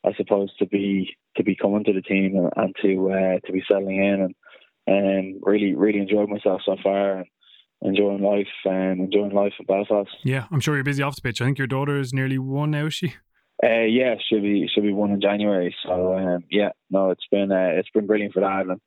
[0.06, 3.52] I suppose to be to be coming to the team and, and to uh, to
[3.52, 4.36] be settling in
[4.88, 7.26] and um, really really enjoyed myself so far and
[7.82, 10.10] enjoying life and enjoying life in Belfast.
[10.24, 11.42] Yeah, I'm sure you're busy off the pitch.
[11.42, 13.16] I think your daughter is nearly one now, is she?
[13.64, 15.76] Uh, yeah, should be should be one in January.
[15.86, 18.82] So um, yeah, no, it's been uh, it's been brilliant for that, and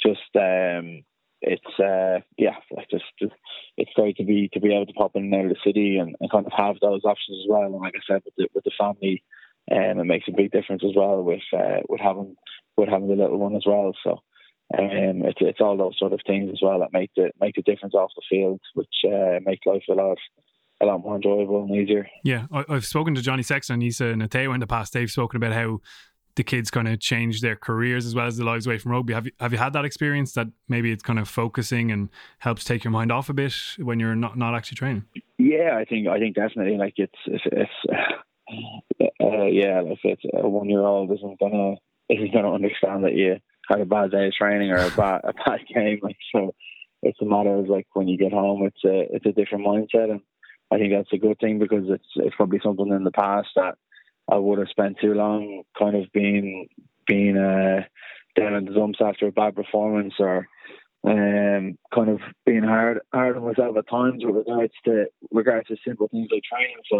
[0.00, 1.02] just um,
[1.40, 2.56] it's uh, yeah,
[2.90, 3.32] just, just
[3.76, 5.96] it's great to be to be able to pop in and out of the city
[5.96, 7.62] and, and kind of have those options as well.
[7.62, 9.22] And like I said, with the with the family,
[9.70, 12.36] um, it makes a big difference as well with uh, with having
[12.76, 13.92] with having the little one as well.
[14.02, 14.12] So
[14.78, 17.62] um, it's it's all those sort of things as well that make the make the
[17.62, 20.18] difference off the field, which uh, make life a lot
[20.80, 22.08] a lot more enjoyable and easier.
[22.24, 24.92] Yeah, I, have spoken to Johnny Sexton, Isa Nacewa in the past.
[24.92, 25.80] They've spoken about how
[26.36, 29.12] the kids kind of change their careers as well as the lives away from rugby.
[29.12, 32.64] Have you have you had that experience that maybe it's kind of focusing and helps
[32.64, 35.04] take your mind off a bit when you're not, not actually training?
[35.38, 37.70] Yeah, I think I think definitely like it's it's, it's
[39.20, 41.76] uh, yeah, like it's a one year old isn't gonna
[42.08, 43.36] isn't gonna understand that you
[43.68, 46.00] had a bad day of training or a bad a bad game.
[46.02, 46.54] Like so,
[47.02, 50.10] it's a matter of like when you get home, it's a it's a different mindset,
[50.10, 50.20] and
[50.70, 53.76] I think that's a good thing because it's it's probably something in the past that
[54.30, 56.68] I would have spent too long kind of being
[57.06, 57.84] being uh,
[58.36, 60.46] down in the dumps after a bad performance or
[61.04, 65.76] um, kind of being hard hard on myself at times with regards to regards to
[65.86, 66.76] simple things like training.
[66.90, 66.98] So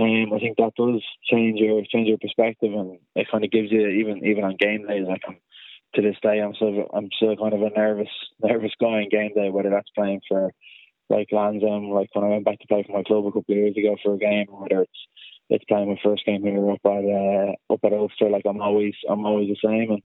[0.00, 3.70] um, I think that does change your change your perspective and it kind of gives
[3.70, 5.36] you even even on game days like I'm
[5.94, 8.08] to this day I'm still I'm still kind of a nervous
[8.42, 10.52] nervous guy on game day, whether that's playing for
[11.10, 13.56] like Lansdowne, like when I went back to play for my club a couple of
[13.56, 15.00] years ago for a game, or whether it's
[15.50, 18.30] it's playing my first game here up at uh, up at Ulster.
[18.30, 20.02] Like I'm always I'm always the same, and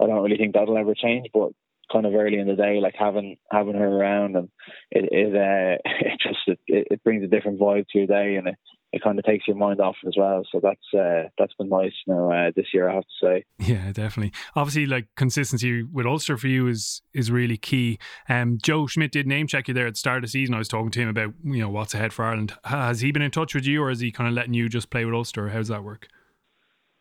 [0.00, 1.28] I don't really think that'll ever change.
[1.32, 1.52] But
[1.90, 4.48] kind of early in the day, like having having her around, and
[4.90, 8.48] it it, uh, it just it, it brings a different vibe to your day, and
[8.48, 8.56] it
[8.92, 10.42] it kind of takes your mind off as well.
[10.50, 13.44] So that's uh, that's been nice you know, uh, this year, I have to say.
[13.58, 14.32] Yeah, definitely.
[14.56, 17.98] Obviously, like consistency with Ulster for you is is really key.
[18.28, 20.54] Um, Joe Schmidt did name check you there at the start of the season.
[20.54, 22.54] I was talking to him about you know what's ahead for Ireland.
[22.64, 24.90] Has he been in touch with you, or is he kind of letting you just
[24.90, 25.48] play with Ulster?
[25.50, 26.08] How does that work?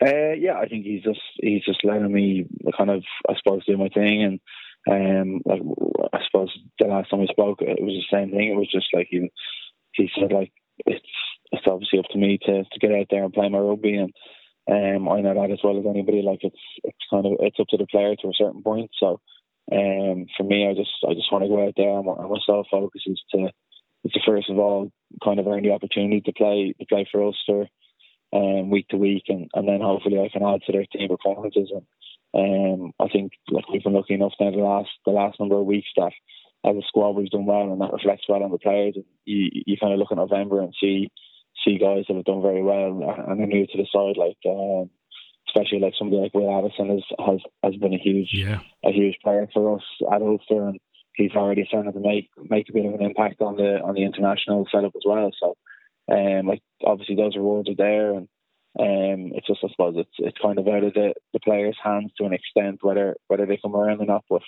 [0.02, 2.46] Uh, yeah, I think he's just he's just letting me
[2.78, 4.40] kind of I suppose do my thing and.
[4.90, 5.62] Um, like
[6.14, 6.50] I suppose
[6.80, 8.50] the last time we spoke, it was the same thing.
[8.50, 9.30] It was just like he
[9.94, 10.52] he said like
[10.86, 11.06] it's
[11.52, 14.14] it's obviously up to me to, to get out there and play my rugby and
[14.70, 16.22] um, I know that as well as anybody.
[16.22, 18.92] Like it's it's kind of it's up to the player to a certain point.
[19.00, 19.20] So
[19.72, 22.38] um, for me, I just I just want to go out there and, and my
[22.46, 23.50] sole focus is to
[24.04, 24.92] is to first of all
[25.24, 27.68] kind of earn the opportunity to play to play for Ulster
[28.34, 31.72] um, week to week, and, and then hopefully I can add to their team performances.
[31.74, 31.84] And
[32.34, 35.66] um, I think like we've been lucky enough now the last the last number of
[35.66, 36.12] weeks that
[36.66, 38.94] as a squad we've done well, and that reflects well on the players.
[38.96, 41.10] And you you kind of look at November and see
[41.66, 44.90] see guys that have done very well and are new to the side, like um,
[45.48, 48.60] especially like somebody like Will Addison has has has been a huge yeah.
[48.84, 50.80] a huge player for us at Ulster, and
[51.16, 54.04] he's already starting to make make a bit of an impact on the on the
[54.04, 55.32] international setup as well.
[55.40, 55.56] So,
[56.12, 58.28] um, like obviously those rewards are there, and
[58.78, 62.12] um, it's just I suppose it's it's kind of out of the, the players' hands
[62.18, 64.26] to an extent whether whether they come around or not.
[64.30, 64.44] But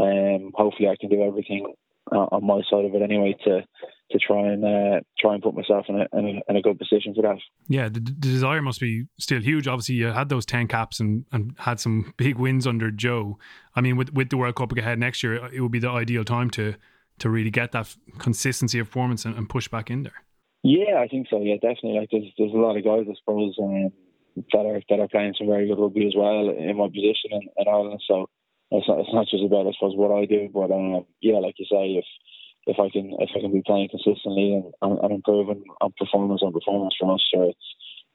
[0.00, 1.74] um, hopefully I can do everything
[2.12, 3.64] on my side of it anyway to
[4.10, 6.78] to try and uh, try and put myself in a, in a, in a good
[6.78, 7.36] position for that.
[7.68, 9.68] Yeah, the, the, desire must be still huge.
[9.68, 13.38] Obviously, you had those ten caps and, and had some big wins under Joe.
[13.74, 16.24] I mean, with with the World Cup ahead next year, it would be the ideal
[16.24, 16.74] time to
[17.18, 20.24] to really get that consistency of performance and, and push back in there.
[20.62, 21.40] Yeah, I think so.
[21.40, 22.00] Yeah, definitely.
[22.00, 23.92] Like there's there's a lot of guys, I suppose, um,
[24.52, 27.42] that are that are playing some very good rugby as well in my position in,
[27.56, 28.02] in Ireland.
[28.06, 28.28] So
[28.70, 31.54] it's not, it's not just about I suppose what I do, but um, yeah, like
[31.58, 32.04] you say, if
[32.66, 36.42] if I can if I can be playing consistently and, and, and improving on performance
[36.42, 37.68] on performance from us, sure, it's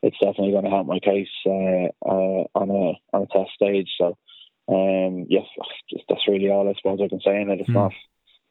[0.03, 3.89] it's definitely going to help my case uh, uh, on a on a test stage.
[3.97, 4.17] So
[4.67, 5.45] um, yes,
[6.09, 7.41] that's really all I suppose I can say.
[7.41, 7.61] And it.
[7.61, 7.75] it's mm.
[7.75, 7.93] not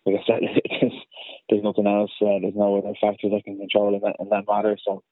[0.06, 0.40] like I said,
[0.80, 0.92] there's,
[1.48, 2.10] there's nothing else.
[2.20, 4.76] Uh, there's no other factors I can control in that in that matter.
[4.84, 5.02] So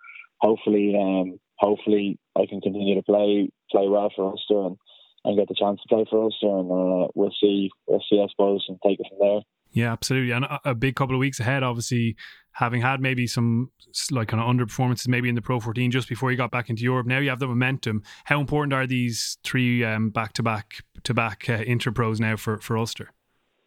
[0.41, 4.77] hopefully, um, hopefully I can continue to play play well for Ulster and,
[5.25, 8.27] and get the chance to play for Ulster, and uh, we'll see we'll see I
[8.31, 9.41] suppose and take it from there.
[9.73, 10.33] Yeah, absolutely.
[10.33, 12.17] And a, a, big couple of weeks ahead, obviously,
[12.51, 13.71] having had maybe some
[14.11, 16.83] like kind of underperformances, maybe in the Pro 14 just before you got back into
[16.83, 17.07] Europe.
[17.07, 18.03] Now you have the momentum.
[18.25, 23.13] How important are these three back to back to back interpros now for, for Ulster?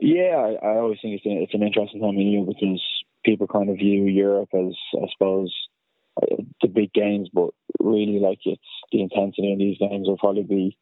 [0.03, 2.83] Yeah, I, I always think it's, a, it's an interesting time of year because
[3.23, 5.55] people kind of view Europe as, I suppose,
[6.21, 8.61] uh, the big games, but really, like, it's
[8.91, 10.77] the intensity in these games will probably be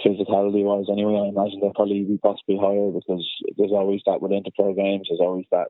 [0.00, 4.32] physicality wise anyway, I imagine they'll probably be possibly higher because there's always that with
[4.32, 5.68] interpro games, there's always that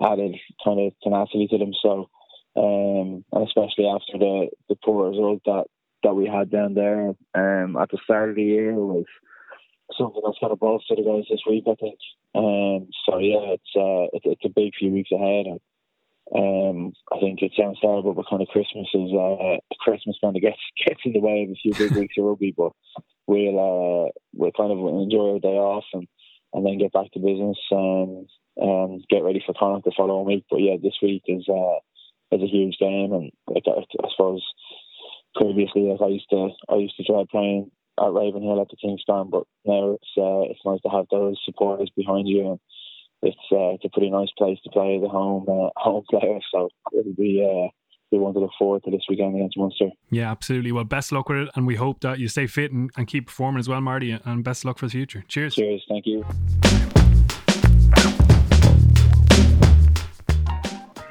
[0.00, 1.72] added kind of tenacity to them.
[1.82, 2.08] So,
[2.54, 5.64] um, and especially after the, the poor result that,
[6.04, 9.06] that we had down there um, at the start of the year was
[9.98, 11.98] something that's kind of bolstered the guys this week, I think.
[12.34, 15.46] Um, so yeah, it's uh, it's a big few weeks ahead.
[15.46, 15.60] And,
[16.34, 20.40] Um, I think it sounds terrible, but kind of Christmas is uh, Christmas kind of
[20.40, 22.54] gets gets in the way of a few big weeks of rugby.
[22.56, 22.72] But
[23.26, 26.06] we'll uh, we'll kind of enjoy our day off and,
[26.54, 28.28] and then get back to business and
[28.62, 30.44] um, get ready for Connacht the following week.
[30.48, 31.78] But yeah, this week is uh,
[32.32, 34.42] is a huge game, and like I, I suppose
[35.34, 39.30] previously, like I used to I used to try playing at Ravenhill at the Kingspan,
[39.30, 42.60] but now it's uh, it's nice to have those supporters behind you, and
[43.22, 46.38] it's uh, it's a pretty nice place to play the home uh, home player.
[46.52, 47.44] So it'll be.
[47.44, 47.68] Uh,
[48.10, 49.88] we want to look forward to this weekend against Munster.
[50.10, 50.70] Yeah, absolutely.
[50.70, 53.28] Well, best luck with it, and we hope that you stay fit and, and keep
[53.28, 54.10] performing as well, Marty.
[54.22, 55.24] And best luck for the future.
[55.28, 55.54] Cheers.
[55.54, 55.82] Cheers.
[55.88, 56.22] Thank you.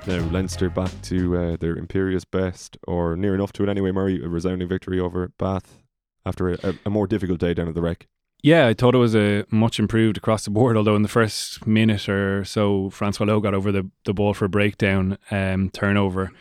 [0.06, 3.92] Now Leinster back to uh, their imperious best, or near enough to it anyway.
[3.92, 5.81] Murray, a resounding victory over Bath
[6.26, 8.08] after a, a more difficult day down at the Rec.
[8.44, 10.76] Yeah, I thought it was a much improved across the board.
[10.76, 14.46] Although in the first minute or so, Francois Louw got over the, the ball for
[14.46, 16.32] a breakdown um, turnover,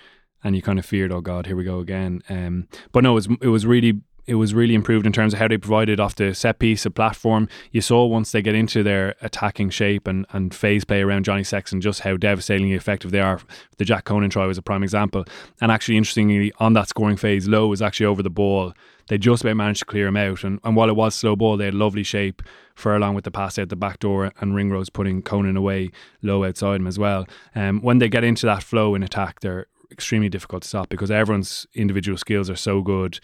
[0.43, 2.23] and you kind of feared, oh God, here we go again.
[2.31, 5.41] Um, but no, it was it was really it was really improved in terms of
[5.41, 7.49] how they provided off the set piece, a platform.
[7.73, 11.43] You saw once they get into their attacking shape and, and phase play around Johnny
[11.43, 13.41] Sexton just how devastatingly effective they are.
[13.79, 15.25] The Jack Conan try was a prime example.
[15.61, 18.73] And actually, interestingly, on that scoring phase, Louw was actually over the ball.
[19.11, 20.45] They just about managed to clear him out.
[20.45, 22.43] And, and while it was slow ball, they had lovely shape.
[22.75, 25.91] for Furlong with the pass out the back door and Ringrose putting Conan away
[26.23, 27.27] low outside him as well.
[27.55, 31.11] Um, when they get into that flow in attack, they're extremely difficult to stop because
[31.11, 33.19] everyone's individual skills are so good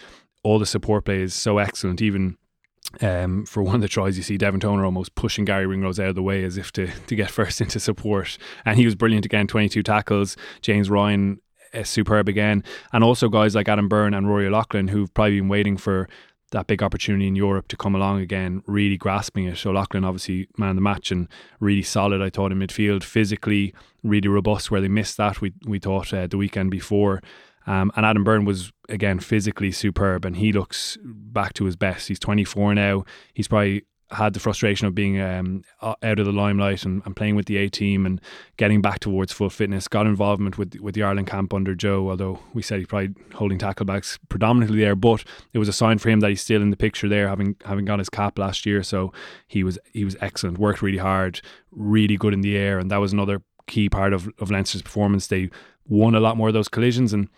[0.47, 2.01] all the support play is so excellent.
[2.01, 2.37] Even
[3.01, 6.11] um, for one of the tries, you see Devin Toner almost pushing Garry Ringrose out
[6.11, 8.39] of the way as if to, to get first into support.
[8.65, 10.37] And he was brilliant again 22 tackles.
[10.63, 11.41] James Ryan,
[11.85, 12.63] superb again.
[12.93, 16.09] And also guys like Adam Byrne and Rory O'Loughlin, who've probably been waiting for
[16.53, 19.57] that big opportunity in Europe to come along again, really grasping it.
[19.57, 21.29] So Lachlan obviously man the match and
[21.61, 22.23] really solid.
[22.23, 24.71] I thought in midfield, physically really robust.
[24.71, 27.23] Where they missed that, we we thought uh, the weekend before.
[27.67, 32.09] Um, and Adam Byrne was again physically superb, and he looks back to his best.
[32.09, 33.05] He's 24 now.
[33.35, 37.35] He's probably had the frustration of being um, out of the limelight and, and, playing
[37.35, 38.21] with the A team and
[38.57, 39.89] getting back towards full fitness.
[39.89, 43.59] Got involvement with with the Ireland camp under Joe, although we said he's probably holding
[43.59, 44.95] tackle bags predominantly there.
[44.95, 47.57] But it was a sign for him that he's still in the picture there, having
[47.65, 48.83] having got his cap last year.
[48.83, 49.13] So
[49.49, 50.59] he was he was excellent.
[50.59, 51.41] Worked really hard,
[51.73, 55.27] really good in the air, and that was another key part of of Leinster's performance.
[55.27, 55.51] They
[55.89, 57.29] won a lot more of those collisions and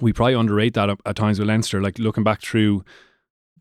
[0.00, 1.82] we probably underrate that at, at, times with Leinster.
[1.82, 2.84] Like looking back through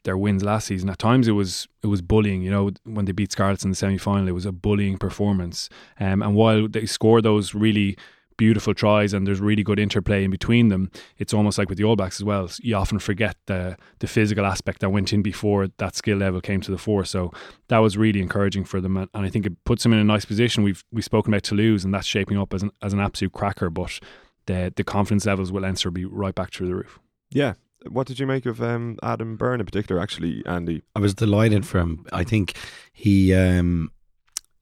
[0.04, 2.42] their wins last season, at times it was it was bullying.
[2.42, 5.70] You know, when they beat Scarlets in the semi final, it was a bullying performance.
[6.00, 7.98] Um, and while they score those really
[8.38, 11.84] beautiful tries and there's really good interplay in between them, it's almost like with the
[11.84, 12.50] All Blacks as well.
[12.62, 16.62] You often forget the the physical aspect that went in before that skill level came
[16.62, 17.06] to the fore.
[17.06, 17.32] So
[17.68, 20.26] that was really encouraging for them, and I think it puts them in a nice
[20.26, 20.64] position.
[20.64, 23.70] We've we've spoken about Toulouse, and that's shaping up as an as an absolute cracker,
[23.70, 24.00] but
[24.48, 27.00] the the confidence levels will Leinster be right back through the roof.
[27.30, 27.54] Yeah.
[27.88, 30.02] What did you make of um, Adam Byrne in particular?
[30.02, 32.06] Actually, Andy, I was delighted for him.
[32.14, 32.56] I think
[32.94, 33.92] he um,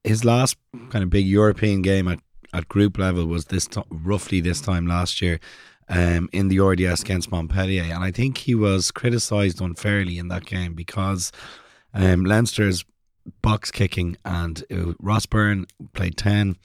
[0.04, 0.56] his last
[0.90, 2.20] kind of big European game at,
[2.54, 5.40] at group level was this t- roughly this time last year.
[5.92, 10.46] Um, in the RDS against Montpellier, and I think he was criticised unfairly in that
[10.46, 11.32] game because
[11.92, 12.84] um, Leinster's
[13.42, 16.56] box kicking and uh, Ross Byrne played ten,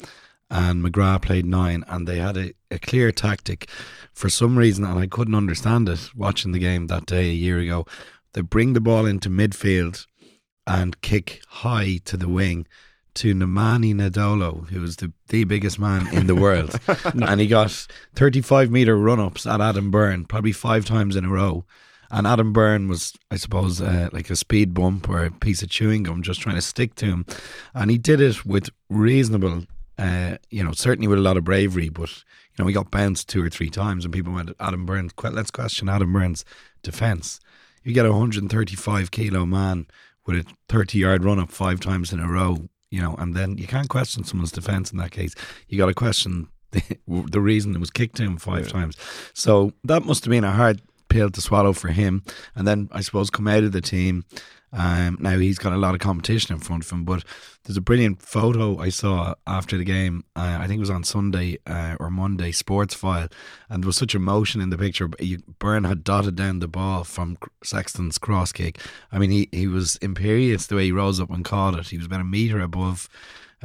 [0.51, 3.67] and McGrath played nine, and they had a, a clear tactic
[4.13, 7.57] for some reason, and I couldn't understand it watching the game that day a year
[7.57, 7.85] ago.
[8.33, 10.05] They bring the ball into midfield
[10.67, 12.67] and kick high to the wing
[13.15, 16.77] to Nemani Nadolo, who was the, the biggest man in the world.
[17.05, 21.29] and he got 35 metre run ups at Adam Byrne, probably five times in a
[21.29, 21.65] row.
[22.11, 25.69] And Adam Byrne was, I suppose, uh, like a speed bump or a piece of
[25.69, 27.25] chewing gum, just trying to stick to him.
[27.73, 29.63] And he did it with reasonable
[29.97, 32.23] uh, you know, certainly with a lot of bravery, but
[32.57, 35.11] you know, he got bounced two or three times, and people went, Adam Burns.
[35.21, 36.45] Let's question Adam Burns'
[36.83, 37.39] defence.
[37.83, 39.87] You get a 135 kilo man
[40.25, 43.57] with a 30 yard run up five times in a row, you know, and then
[43.57, 45.35] you can't question someone's defence in that case.
[45.67, 48.71] You got to question the, the, reason it was kicked to him five yeah.
[48.71, 48.97] times.
[49.33, 52.23] So that must have been a hard pill to swallow for him.
[52.55, 54.25] And then I suppose come out of the team
[54.75, 57.23] um, now he's got a lot of competition in front of him, but
[57.63, 60.25] there's a brilliant photo I saw after the game.
[60.35, 63.31] Uh, I think it was on Sunday uh, or Monday, Sportsfile,
[63.69, 65.07] and there was such emotion in the picture.
[65.59, 68.79] Byrne had dotted down the ball from Sexton's cross kick.
[69.13, 71.87] I mean, he, he was imperious the way he rose up and caught it.
[71.87, 73.07] He was about a metre above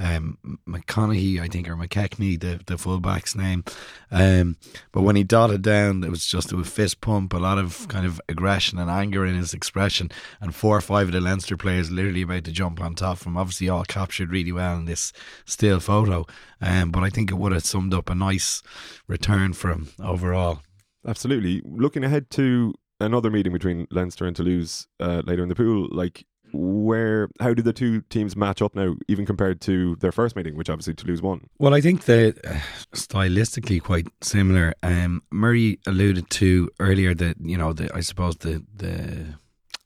[0.00, 3.64] um, McConaughey, I think, or McKechnie, the the fullback's name.
[4.10, 4.56] Um,
[4.92, 8.06] but when he dotted down, it was just a fist pump, a lot of kind
[8.06, 11.90] of aggression and anger in his expression, and four or five of the Leinster players
[11.90, 13.36] literally about to jump on top of him.
[13.36, 15.12] Obviously, all captured really well in this
[15.44, 16.26] still photo.
[16.60, 18.62] Um, but I think it would have summed up a nice
[19.06, 20.60] return for him overall.
[21.06, 21.62] Absolutely.
[21.64, 26.26] Looking ahead to another meeting between Leinster and Toulouse uh, later in the pool, like
[26.52, 30.56] where how do the two teams match up now, even compared to their first meeting,
[30.56, 31.48] which obviously Toulouse won?
[31.58, 32.60] Well, I think they're uh,
[32.94, 34.74] stylistically quite similar.
[34.82, 39.38] Um, Murray alluded to earlier that you know the I suppose the the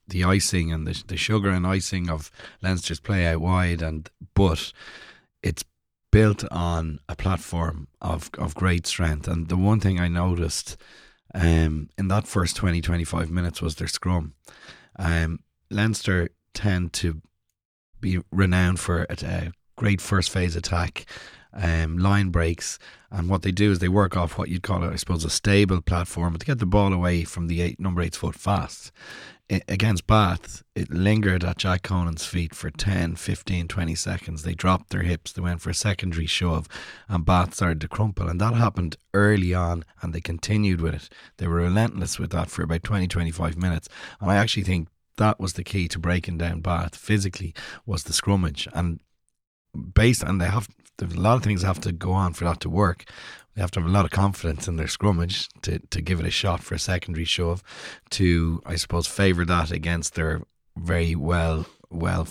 [0.09, 2.31] the icing and the the sugar and icing of
[2.63, 4.73] Leinster's play out wide, and but
[5.43, 5.65] it's
[6.11, 9.29] built on a platform of of great strength.
[9.29, 10.77] And the one thing I noticed
[11.35, 14.35] um, in that first 20, 25 minutes was their scrum.
[14.97, 15.41] Um,
[15.71, 17.21] Leinster tend to
[18.01, 21.05] be renowned for a, great first phase attack,
[21.53, 22.79] um, line breaks,
[23.11, 25.81] and what they do is they work off what you'd call, I suppose, a stable
[25.81, 28.93] platform to get the ball away from the eight, number eight's foot fast.
[29.51, 34.43] Against Bath, it lingered at Jack Conan's feet for 10, 15, 20 seconds.
[34.43, 36.67] They dropped their hips, they went for a secondary shove,
[37.09, 38.27] and Bath started to crumple.
[38.27, 41.09] And that happened early on, and they continued with it.
[41.37, 43.89] They were relentless with that for about 20, 25 minutes.
[44.19, 47.55] And I actually think that was the key to breaking down Bath physically
[47.87, 49.01] was the scrummage and
[49.95, 50.69] based and they have
[51.01, 53.05] a lot of things have to go on for that to work.
[53.55, 56.27] They have to have a lot of confidence in their scrummage to, to give it
[56.27, 57.63] a shot for a secondary shove,
[58.11, 60.43] to I suppose favour that against their
[60.77, 62.29] very well well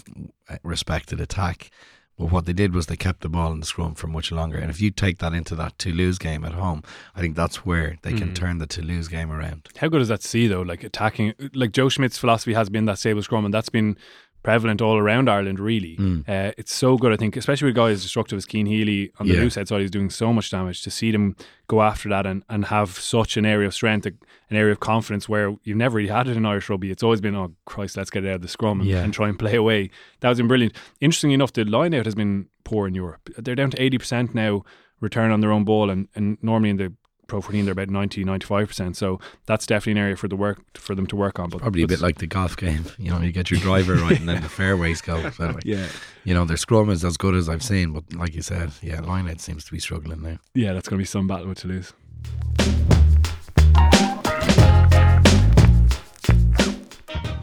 [0.50, 1.72] uh, respected attack.
[2.18, 4.58] But what they did was they kept the ball in the scrum for much longer.
[4.58, 6.84] And if you take that into that Toulouse game at home,
[7.16, 8.36] I think that's where they can mm.
[8.36, 9.68] turn the Toulouse game around.
[9.78, 10.62] How good is that see though?
[10.62, 13.98] Like attacking, like Joe Schmidt's philosophy has been that stable scrum, and that's been
[14.44, 15.96] prevalent all around Ireland, really.
[15.96, 16.28] Mm.
[16.28, 19.28] Uh, it's so good, I think, especially with guys as destructive as Cian Healy on
[19.28, 19.40] the yeah.
[19.40, 20.84] loose head side, he's doing so much damage.
[20.84, 21.36] To see them
[21.68, 24.18] go after that and, and have such an area of strength, an
[24.52, 26.92] area of confidence where you've never really had it in Irish rugby.
[26.92, 29.02] It's always been, oh, Christ, let's get it out of the scrum and, yeah.
[29.02, 29.90] and try and play away.
[30.20, 30.76] That was been brilliant.
[31.00, 33.30] Interestingly enough, the line out has been poor in Europe.
[33.38, 34.64] They're down to 80% now
[35.00, 36.94] return on their own ball and, and normally in the
[37.34, 40.94] Pro 14 they're about 90 95% so that's definitely an area for the work for
[40.94, 42.86] them to work on but probably a bit like the golf game.
[43.00, 45.28] You know you get your driver right and then the fairways go.
[45.32, 45.88] So yeah.
[46.26, 49.00] you know their scrum is as good as I've seen but like you said yeah
[49.00, 51.94] line seems to be struggling now yeah that's going to be some battle with Toulouse.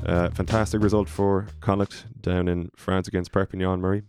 [0.06, 4.02] Uh, fantastic result for Connacht down in France against Perpignan Murray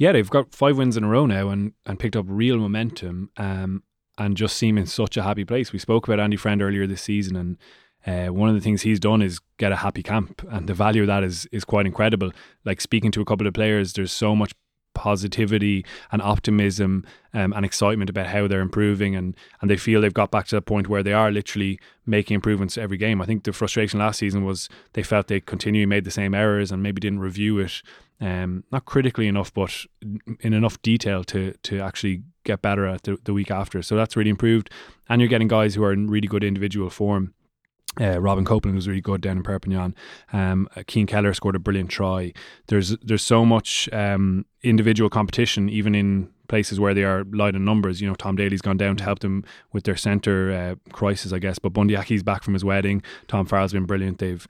[0.00, 3.28] yeah, they've got five wins in a row now and, and picked up real momentum.
[3.36, 3.82] Um,
[4.18, 5.72] and just seem in such a happy place.
[5.72, 7.58] We spoke about Andy Friend earlier this season, and
[8.06, 11.02] uh, one of the things he's done is get a happy camp, and the value
[11.02, 12.32] of that is is quite incredible.
[12.64, 14.52] Like speaking to a couple of players, there's so much
[14.92, 20.12] positivity and optimism um, and excitement about how they're improving and and they feel they've
[20.12, 23.22] got back to the point where they are literally making improvements every game.
[23.22, 26.72] I think the frustration last season was they felt they continually made the same errors
[26.72, 27.82] and maybe didn't review it
[28.20, 29.86] um, not critically enough, but
[30.40, 33.82] in enough detail to to actually get better at the, the week after.
[33.82, 34.70] So that's really improved.
[35.08, 37.34] And you're getting guys who are in really good individual form.
[38.00, 39.96] Uh, Robin Copeland was really good down in Perpignan.
[40.32, 42.32] Um, Cian Kelleher scored a brilliant try.
[42.68, 47.64] There's there's so much um, individual competition, even in places where they are light in
[47.64, 48.00] numbers.
[48.00, 51.38] You know, Tom Daly's gone down to help them with their centre uh, crisis, I
[51.40, 51.58] guess.
[51.58, 53.02] But Bundee Aki's back from his wedding.
[53.26, 54.18] Tom Farrell's been brilliant.
[54.18, 54.46] They've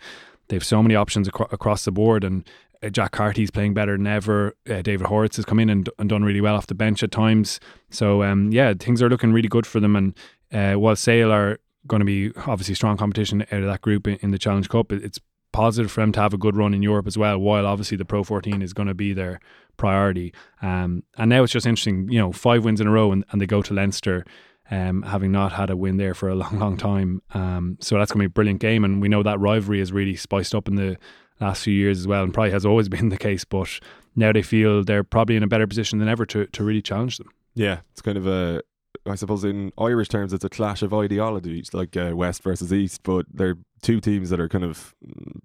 [0.48, 4.06] they've so many options acro- across the board, and uh, Jack Carty's playing better than
[4.06, 4.56] ever.
[4.68, 7.10] Uh, David Horwitz has come in and, and, done really well off the bench at
[7.10, 7.60] times.
[7.90, 9.96] So um, yeah, things are looking really good for them.
[9.96, 10.16] And
[10.52, 14.16] uh, while Sale are going to be obviously strong competition out of that group in,
[14.22, 15.18] in, the Challenge Cup, it's
[15.52, 17.38] positive for them to have a good run in Europe as well.
[17.38, 19.40] While obviously the Pro 14 is going to be their
[19.76, 20.32] priority.
[20.62, 23.40] Um, and now it's just interesting, you know, five wins in a row and, and
[23.40, 24.24] they go to Leinster.
[24.72, 27.22] Um, having not had a win there for a long, long time.
[27.34, 28.84] Um, so that's going to be a brilliant game.
[28.84, 30.96] And we know that rivalry is really spiced up in the
[31.40, 33.44] last few years as well, and probably has always been the case.
[33.44, 33.80] But
[34.16, 37.18] now they feel they're probably in a better position than ever to to really challenge
[37.18, 37.30] them.
[37.54, 38.62] Yeah, it's kind of a,
[39.06, 43.02] I suppose in Irish terms, it's a clash of ideologies, like uh, West versus East.
[43.02, 44.94] But they're two teams that are kind of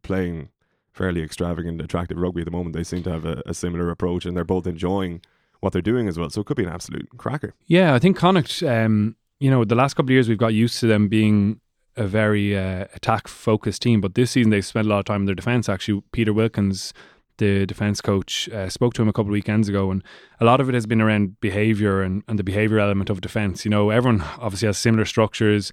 [0.03, 0.49] playing
[0.93, 2.75] fairly extravagant, attractive rugby at the moment.
[2.75, 5.21] They seem to have a, a similar approach, and they're both enjoying
[5.59, 6.29] what they're doing as well.
[6.29, 7.53] So it could be an absolute cracker.
[7.65, 8.63] Yeah, I think Connacht.
[8.63, 11.59] Um, you know, the last couple of years we've got used to them being
[11.97, 14.01] a very uh, attack focused team.
[14.01, 15.69] But this season they've spent a lot of time in their defence.
[15.69, 16.93] Actually, Peter Wilkins,
[17.37, 20.03] the defence coach, uh, spoke to him a couple of weekends ago, and
[20.39, 23.65] a lot of it has been around behaviour and, and the behaviour element of defence.
[23.65, 25.71] You know, everyone obviously has similar structures.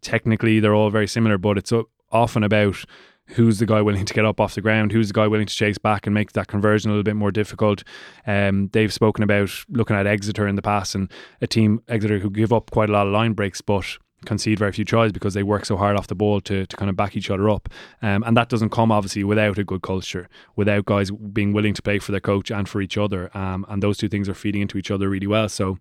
[0.00, 1.72] Technically, they're all very similar, but it's
[2.10, 2.84] often about
[3.26, 5.54] who's the guy willing to get up off the ground, who's the guy willing to
[5.54, 7.84] chase back and make that conversion a little bit more difficult.
[8.26, 11.10] Um, they've spoken about looking at Exeter in the past and
[11.40, 13.86] a team Exeter who give up quite a lot of line breaks, but
[14.24, 16.90] concede very few tries because they work so hard off the ball to, to kind
[16.90, 17.68] of back each other up.
[18.00, 21.82] Um, and that doesn't come obviously without a good culture, without guys being willing to
[21.82, 23.36] play for their coach and for each other.
[23.36, 25.48] Um, and those two things are feeding into each other really well.
[25.48, 25.78] So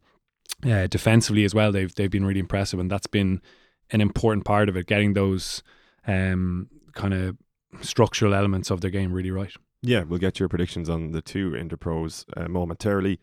[0.66, 3.42] uh, defensively as well, they've they've been really impressive, and that's been
[3.92, 5.64] an important part of it, getting those
[6.08, 7.38] um, kind of
[7.82, 9.54] structural elements of their game really right.
[9.82, 13.20] Yeah, we'll get your predictions on the two interpros uh, momentarily.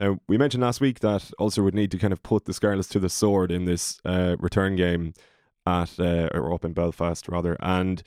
[0.00, 2.88] Now, we mentioned last week that Ulster would need to kind of put the Scarlets
[2.88, 5.12] to the sword in this uh, return game
[5.66, 8.02] at uh, or up in Belfast rather, and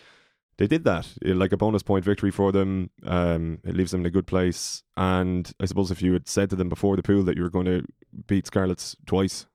[0.57, 1.07] they did that.
[1.23, 2.89] Like a bonus point victory for them.
[3.05, 4.83] Um, it leaves them in a good place.
[4.97, 7.49] And I suppose if you had said to them before the pool that you were
[7.49, 7.83] going to
[8.27, 9.45] beat Scarlets twice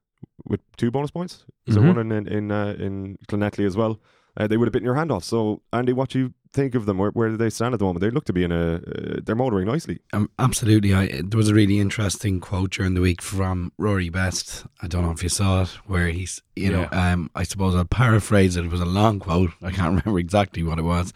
[0.44, 1.80] with two bonus points, is Mhm.
[1.82, 4.00] there one in in uh, in Llanelli as well?
[4.36, 5.24] Uh, they would have bitten your hand off.
[5.24, 6.98] So, Andy, what do you think of them?
[6.98, 8.00] Where, where do they stand at the moment?
[8.02, 8.74] They look to be in a.
[8.76, 10.00] Uh, they're motoring nicely.
[10.12, 10.94] Um, absolutely.
[10.94, 14.66] I, there was a really interesting quote during the week from Rory Best.
[14.80, 17.84] I don't know if you saw it, where he's, you know, um, I suppose I'll
[17.84, 18.64] paraphrase it.
[18.64, 19.50] It was a long quote.
[19.62, 21.12] I can't remember exactly what it was.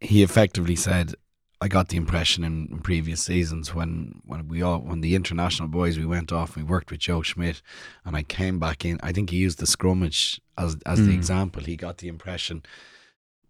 [0.00, 1.14] He effectively said,
[1.60, 5.68] I got the impression in, in previous seasons when, when we all when the international
[5.68, 7.62] boys we went off we worked with Joe Schmidt
[8.04, 11.14] and I came back in I think he used the scrummage as as the Mm.
[11.14, 12.62] example he got the impression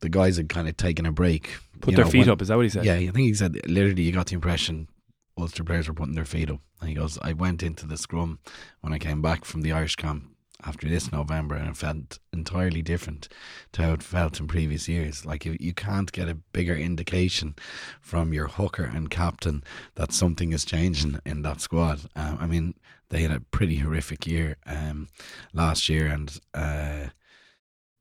[0.05, 2.43] the guys had kind of taken a break Put their know, feet when- up.
[2.43, 2.85] Is that what he said?
[2.85, 4.89] yeah, I think he said literally you got the impression
[5.37, 6.61] Ulster players were putting their feet up.
[6.81, 8.39] And he goes, I went into the scrum
[8.83, 10.31] when I came back from the Irish camp
[10.63, 13.29] after this November and it felt entirely different
[13.73, 15.25] to how it felt in previous years.
[15.27, 17.55] Like you, you can't get a bigger indication
[18.01, 19.65] from your hooker and captain
[19.97, 22.03] that something is changing in that squad.
[22.15, 22.75] Um, I mean,
[23.11, 25.09] they had a pretty horrific year um,
[25.53, 27.07] last year and uh,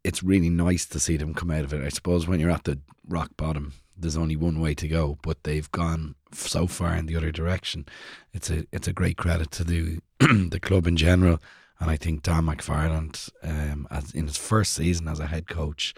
[0.03, 1.83] it's really nice to see them come out of it.
[1.83, 5.43] I suppose when you're at the rock bottom, there's only one way to go, but
[5.43, 7.85] they've gone so far in the other direction.
[8.33, 11.39] It's a it's a great credit to the the club in general,
[11.79, 15.93] and I think Dan McFarland, um, as in his first season as a head coach,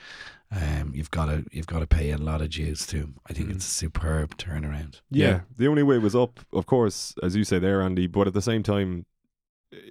[0.51, 3.16] um, you've got to you've got to pay a lot of dues to him.
[3.30, 3.56] I think Mm.
[3.56, 4.99] it's a superb turnaround.
[5.10, 5.41] Yeah.
[5.58, 8.41] The only way was up, of course, as you say there, Andy, but at the
[8.41, 9.06] same time,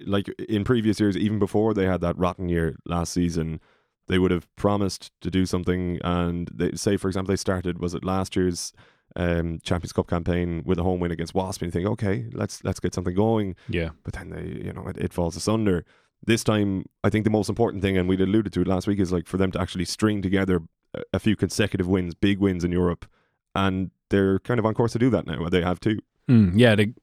[0.05, 3.59] like in previous years, even before they had that rotten year last season,
[4.07, 5.99] they would have promised to do something.
[6.03, 8.73] And they say, for example, they started, was it last year's
[9.15, 12.63] um, Champions Cup campaign with a home win against Wasp, and you think, okay, let's
[12.63, 13.55] let's get something going.
[13.69, 13.89] Yeah.
[14.03, 15.85] But then they, you know, it, it falls asunder.
[16.25, 18.99] This time, I think the most important thing, and we alluded to it last week,
[18.99, 20.61] is like for them to actually string together
[20.93, 23.05] a, a few consecutive wins, big wins in Europe,
[23.53, 25.47] and they're kind of on course to do that now.
[25.49, 25.99] They have two.
[26.29, 26.93] Mm, yeah, the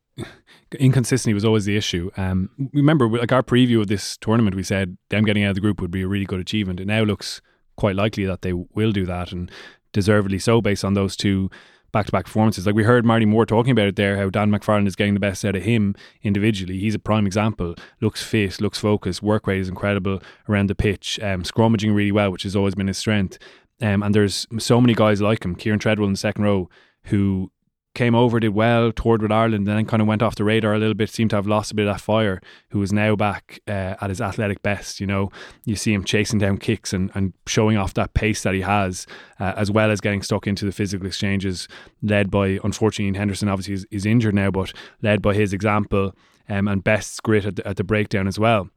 [0.79, 2.11] inconsistency was always the issue.
[2.17, 5.61] Um, remember, like our preview of this tournament, we said them getting out of the
[5.61, 6.81] group would be a really good achievement.
[6.81, 7.41] It now looks
[7.77, 9.51] quite likely that they will do that, and
[9.93, 11.51] deservedly so, based on those two
[11.93, 12.65] back-to-back performances.
[12.65, 15.21] Like we heard Marty Moore talking about it there, how Dan McFarland is getting the
[15.21, 16.79] best out of him individually.
[16.79, 17.75] He's a prime example.
[18.01, 22.31] Looks fit, looks focused, work rate is incredible around the pitch, um, scrummaging really well,
[22.31, 23.39] which has always been his strength.
[23.83, 26.71] Um, and there's so many guys like him, Kieran Treadwell in the second row,
[27.05, 27.53] who
[27.95, 30.74] came over, did well, toured with Ireland, and then kind of went off the radar
[30.74, 31.11] a little bit.
[31.11, 32.40] Seemed to have lost a bit of that fire.
[32.70, 35.01] Who is now back uh, at his athletic best.
[35.01, 35.30] You know,
[35.64, 39.07] you see him chasing down kicks and, and showing off that pace that he has,
[39.38, 41.68] uh, as well as getting stuck into the physical exchanges,
[42.03, 43.49] led by unfortunately Henderson.
[43.49, 44.72] Obviously, is, is injured now, but
[45.03, 46.14] led by his example
[46.49, 48.68] um, and Best's grit at the, at the breakdown as well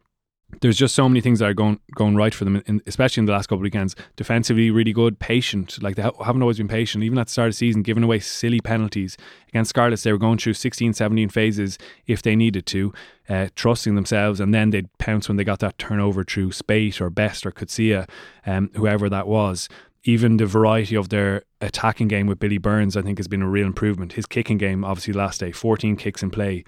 [0.61, 3.25] there's just so many things that are going going right for them, in, especially in
[3.25, 3.95] the last couple of weekends.
[4.15, 5.81] Defensively, really good, patient.
[5.81, 7.03] Like they ha- haven't always been patient.
[7.03, 9.17] Even at the start of the season, giving away silly penalties
[9.49, 11.77] against Scarlets, they were going through 16, 17 phases
[12.07, 12.93] if they needed to,
[13.29, 17.09] uh, trusting themselves, and then they'd pounce when they got that turnover through Spate or
[17.09, 18.07] Best or Coetzee,
[18.45, 19.67] um, whoever that was.
[20.03, 23.49] Even the variety of their attacking game with Billy Burns, I think, has been a
[23.49, 24.13] real improvement.
[24.13, 26.63] His kicking game, obviously, last day, 14 kicks in play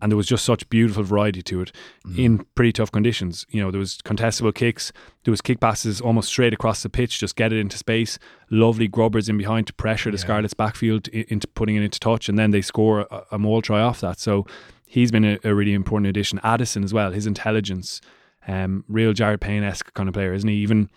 [0.00, 1.72] and there was just such beautiful variety to it
[2.16, 3.46] in pretty tough conditions.
[3.50, 4.92] You know, there was contestable kicks,
[5.24, 8.18] there was kick passes almost straight across the pitch, just get it into space.
[8.50, 10.22] Lovely grubbers in behind to pressure the Yeah.
[10.22, 13.80] Scarlets backfield into putting it into touch, and then they score a, a maul try
[13.80, 14.18] off that.
[14.18, 14.46] So
[14.86, 16.40] he's been a, a really important addition.
[16.42, 18.00] Addison as well, his intelligence,
[18.46, 20.56] um, real Jared Payne esque kind of player, isn't he?
[20.56, 20.88] Even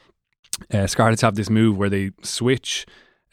[0.74, 2.86] uh, Scarlets have this move where they switch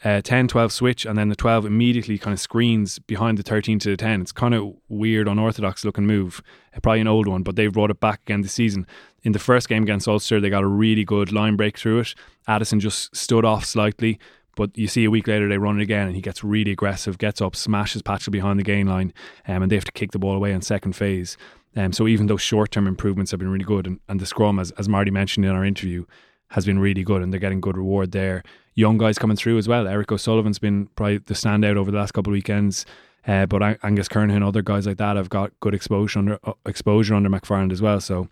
[0.03, 3.79] uh, 10 12 switch and then the 12 immediately kind of screens behind the 13
[3.79, 6.41] to the 10 it's kind of weird unorthodox looking move
[6.75, 8.87] uh, probably an old one but they've brought it back again this season.
[9.23, 12.15] In the first game against Ulster they got a really good line break through it.
[12.47, 14.19] Addison just stood off slightly
[14.55, 17.17] but you see a week later they run it again and he gets really aggressive
[17.17, 19.13] gets up smashes Patchell behind the gain line
[19.47, 21.35] um, and they have to kick the ball away in second phase.
[21.75, 24.71] Um, so even those short-term improvements have been really good and, and the scrum as,
[24.71, 26.05] as Marty mentioned in our interview
[26.51, 28.43] has been really good and they're getting good reward there
[28.75, 29.87] young guys coming through as well.
[29.87, 32.85] Eric O'Sullivan's been probably the standout over the last couple of weekends.
[33.27, 37.13] Uh, but Angus Kernohan, other guys like that, have got good exposure under uh, exposure
[37.13, 37.99] under McFarland as well.
[37.99, 38.29] So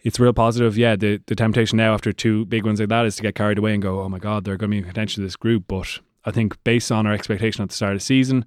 [0.00, 0.78] it's real positive.
[0.78, 3.58] Yeah, the the temptation now after two big ones like that is to get carried
[3.58, 5.64] away and go, oh my god, they're going to be to this group.
[5.68, 8.44] But I think based on our expectation at the start of the season,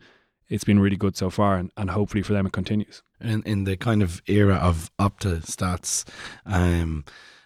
[0.50, 3.04] it's been really good so far, and, and hopefully for them it continues.
[3.22, 6.06] In in the kind of era of Opta stats
[6.46, 7.06] um,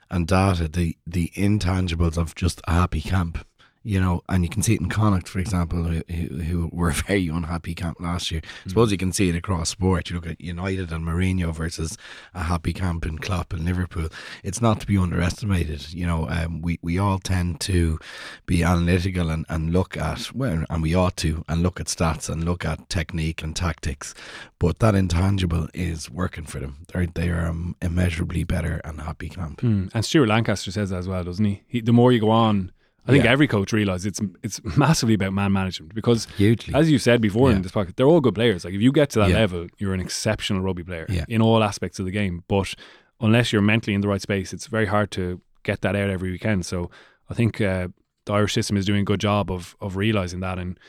[0.09, 3.45] and data, the the intangibles of just a happy camp
[3.85, 6.93] you know, and you can see it in Connacht, for example, who, who were a
[7.07, 8.41] very unhappy camp last year.
[8.65, 10.09] I suppose you can see it across sport.
[10.09, 11.95] You look at United and Mourinho versus
[12.33, 14.09] a happy camp in Klopp and Liverpool.
[14.43, 15.93] It's not to be underestimated.
[15.93, 17.99] You know, um, we, we all tend to
[18.47, 22.27] be analytical and, and look at, well, and we ought to, and look at stats
[22.27, 24.15] and look at technique and tactics.
[24.57, 26.87] But that intangible is working for them.
[26.91, 29.61] They're, they are immeasurably better and happy camp.
[29.61, 29.91] Mm.
[29.93, 31.61] And Stuart Lancaster says that as well, doesn't he?
[31.67, 32.71] he the more you go on,
[33.07, 33.31] I think yeah.
[33.31, 37.49] every coach realizes it's it's massively about man management because hugely, as you said before
[37.49, 37.57] yeah.
[37.57, 38.65] in this podcast, they're all good players.
[38.65, 39.35] Like if you get to that yeah.
[39.35, 42.43] level, you're an exceptional rugby player in all aspects of the game.
[42.47, 42.73] But
[43.19, 46.31] unless you're mentally in the right space, it's very hard to get that out every
[46.31, 46.65] weekend.
[46.65, 46.89] So
[47.29, 47.89] I think uh,
[48.25, 50.79] the Irish system is doing a good job of of realizing that and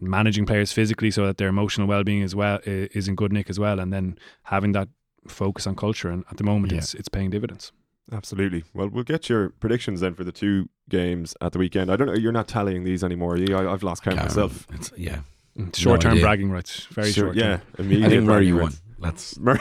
[0.00, 3.50] managing players physically so that their emotional well being as well is in good nick
[3.50, 4.88] as well, and then having that
[5.28, 6.08] focus on culture.
[6.08, 7.72] And at the moment, it's it's paying dividends.
[8.10, 8.64] Absolutely.
[8.74, 11.90] Well, we'll get your predictions then for the two games at the weekend.
[11.90, 12.14] I don't know.
[12.14, 13.36] You're not tallying these anymore.
[13.36, 14.66] You, I, have lost count Can't myself.
[14.96, 15.20] yeah.
[15.56, 16.86] Mm, short term no bragging rights.
[16.86, 17.36] Very sure, short.
[17.36, 17.60] Yeah.
[17.78, 18.72] Immediate I think Murray won.
[18.98, 19.60] That's Murray.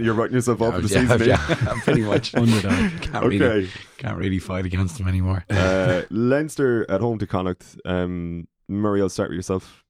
[0.00, 1.28] you're writing yourself up for the yeah, season.
[1.28, 2.34] Yeah, pretty much.
[2.34, 2.72] Underdog.
[3.00, 3.38] Can't okay.
[3.38, 3.68] Really,
[3.98, 5.44] can't really fight against him anymore.
[5.48, 7.76] Uh, Leinster at home to Connacht.
[7.84, 9.83] Um, Murray, I'll start with yourself.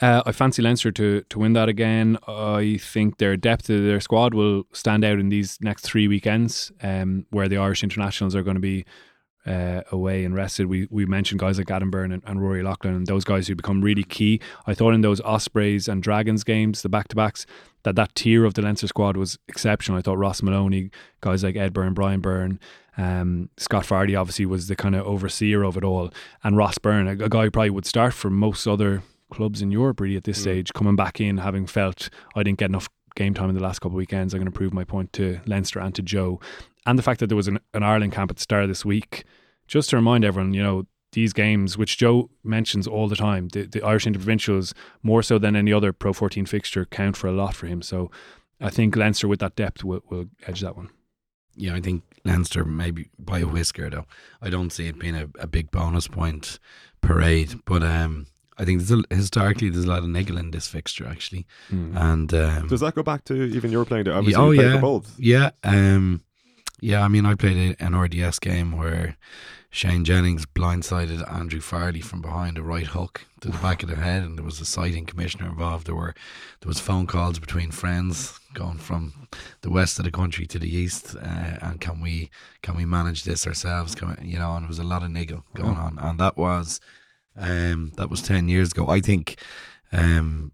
[0.00, 2.16] Uh, I fancy Leinster to to win that again.
[2.26, 6.72] I think their depth of their squad will stand out in these next three weekends,
[6.82, 8.86] um, where the Irish internationals are going to be
[9.44, 10.66] uh, away and rested.
[10.66, 13.54] We we mentioned guys like Adam Byrne and, and, Rory Loughlin and those guys who
[13.54, 14.40] become really key.
[14.66, 17.44] I thought in those Ospreys and Dragons games, the back to backs,
[17.82, 19.98] that that tier of the Leinster squad was exceptional.
[19.98, 20.90] I thought Ross Molony,
[21.20, 22.58] guys like Ed Byrne, Bryan Byrne,
[22.96, 26.10] um, Scott Fardy obviously was the kind of overseer of it all,
[26.42, 29.70] and Ross Byrne, a, a guy who probably would start for most other clubs in
[29.70, 30.42] Europe really at this mm.
[30.42, 33.80] stage coming back in having felt I didn't get enough game time in the last
[33.80, 34.34] couple of weekends.
[34.34, 36.40] I'm going to prove my point to Leinster and to Joe.
[36.86, 38.84] And the fact that there was an, an Ireland camp at the start of this
[38.84, 39.24] week,
[39.66, 43.66] just to remind everyone, you know, these games, which Joe mentions all the time, the,
[43.66, 44.72] the Irish interprovincials,
[45.02, 47.82] more so than any other Pro 14 fixture, count for a lot for him.
[47.82, 48.10] So
[48.60, 50.90] I think Leinster with that depth will, will edge that one.
[51.56, 54.06] Yeah, I think Leinster maybe by a whisker though.
[54.40, 56.58] I don't see it being a, a big bonus point
[57.00, 58.26] parade, but um,
[58.60, 61.96] I think there's a, historically there's a lot of niggle in this fixture actually, mm.
[61.96, 64.06] and um, does that go back to even your playing?
[64.06, 65.14] Obviously, oh you yeah, both.
[65.18, 66.22] Yeah, um,
[66.80, 67.02] yeah.
[67.02, 69.16] I mean, I played an RDS game where
[69.70, 73.96] Shane Jennings blindsided Andrew Farley from behind a right hook to the back of the
[73.96, 75.86] head, and there was a citing commissioner involved.
[75.86, 76.14] There were
[76.60, 79.28] there was phone calls between friends going from
[79.62, 82.28] the west of the country to the east, uh, and can we
[82.60, 83.94] can we manage this ourselves?
[83.94, 86.36] Can we, you know, and there was a lot of niggle going on, and that
[86.36, 86.78] was
[87.40, 88.88] um, that was 10 years ago.
[88.88, 89.42] I think
[89.90, 90.52] um,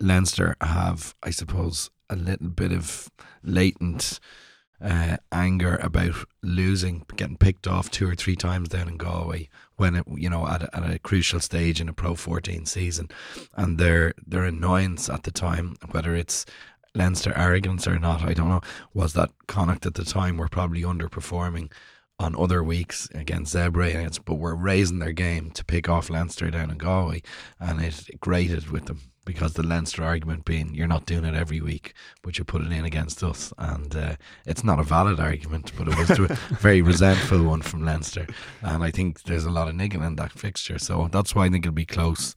[0.00, 3.10] Leinster have, I suppose, a little bit of
[3.44, 4.18] latent
[4.82, 9.94] uh, anger about losing, getting picked off two or three times down in Galway when
[9.94, 13.08] it, you know, at a, at a crucial stage in a Pro 14 season,
[13.54, 16.46] and their their annoyance at the time, whether it's
[16.94, 18.62] Leinster arrogance or not, I don't know,
[18.94, 21.70] was that Connacht at the time were probably underperforming
[22.20, 26.70] on other weeks against Zebre, but we're raising their game to pick off Leinster down
[26.70, 27.22] in Galway,
[27.58, 31.62] and it grated with them because the Leinster argument being you're not doing it every
[31.62, 35.72] week, but you put it in against us, and uh, it's not a valid argument,
[35.78, 38.26] but it was a very resentful one from Leinster,
[38.60, 41.48] and I think there's a lot of niggling in that fixture, so that's why I
[41.48, 42.36] think it'll be close,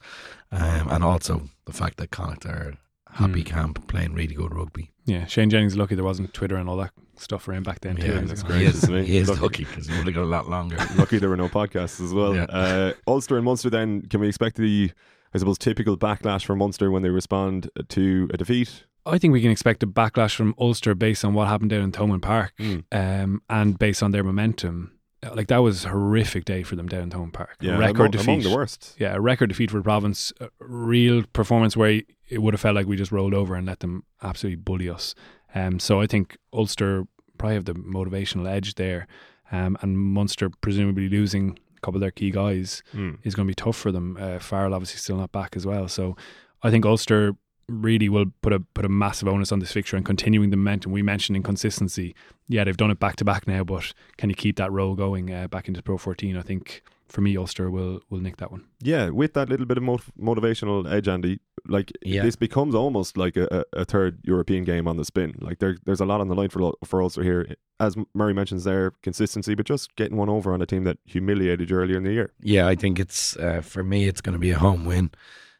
[0.54, 2.78] um, and also the fact that Connacht are
[3.14, 3.46] happy mm.
[3.46, 4.92] camp playing really good rugby.
[5.06, 8.20] Yeah, Shane Jennings lucky there wasn't Twitter and all that stuff around back then yeah,
[8.20, 8.26] too.
[8.26, 8.62] That's great.
[8.62, 10.78] He is, he is lucky because he would have got a lot longer.
[10.98, 12.36] lucky there were no podcasts as well.
[12.36, 12.44] Yeah.
[12.44, 13.70] Uh, Ulster and Munster.
[13.70, 14.92] Then can we expect the,
[15.34, 18.86] I suppose, typical backlash from Munster when they respond to a defeat?
[19.06, 21.92] I think we can expect a backlash from Ulster based on what happened down in
[21.92, 22.84] Thomond Park, mm.
[22.92, 24.94] um, and based on their momentum.
[25.34, 27.58] Like that was a horrific day for them down in Thomond Park.
[27.62, 28.28] Yeah, record among, defeat.
[28.28, 28.96] Among the worst.
[29.00, 30.34] Yeah, a record defeat for the province.
[30.60, 34.04] Real performance where it would have felt like we just rolled over and let them
[34.22, 35.16] absolutely bully us.
[35.56, 37.06] Um, so I think Ulster
[37.38, 39.08] probably have the motivational edge there.
[39.52, 43.18] Um, and Munster presumably losing a couple of their key guys mm.
[43.24, 44.18] is going to be tough for them.
[44.20, 45.88] Uh, Farrell obviously still not back as well.
[45.88, 46.16] So
[46.64, 47.36] I think Ulster
[47.70, 50.92] really will put a put a massive onus on this fixture and continuing the momentum.
[50.92, 52.16] We mentioned inconsistency.
[52.48, 55.34] Yeah, they've done it back to back now, but can you keep that roll going
[55.34, 56.36] uh, back into Pro 14?
[56.38, 58.66] I think for me, Ulster will will nick that one.
[58.82, 62.24] Yeah, with that little bit of motiv- motivational edge, Andy, like Yeah.
[62.24, 65.36] this becomes almost like a, a, a third European game on the spin.
[65.40, 67.56] Like there, there's a lot on the line for for Ulster here.
[67.80, 71.70] As Murray mentions, there consistency, but just getting one over on a team that humiliated
[71.70, 72.32] you earlier in the year.
[72.42, 74.08] Yeah, I think it's uh, for me.
[74.08, 75.12] It's going to be a home win.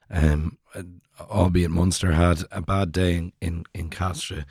[0.10, 0.58] Um,
[1.20, 4.46] albeit Munster had a bad day in, in, in Castres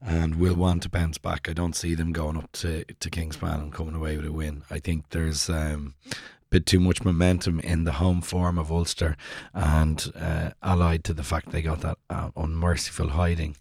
[0.00, 1.48] and will want to bounce back.
[1.48, 4.62] I don't see them going up to, to Kingspan and coming away with a win.
[4.70, 6.14] I think there's um, a
[6.50, 9.16] bit too much momentum in the home form of Ulster
[9.54, 13.56] and uh, allied to the fact they got that uh, unmerciful hiding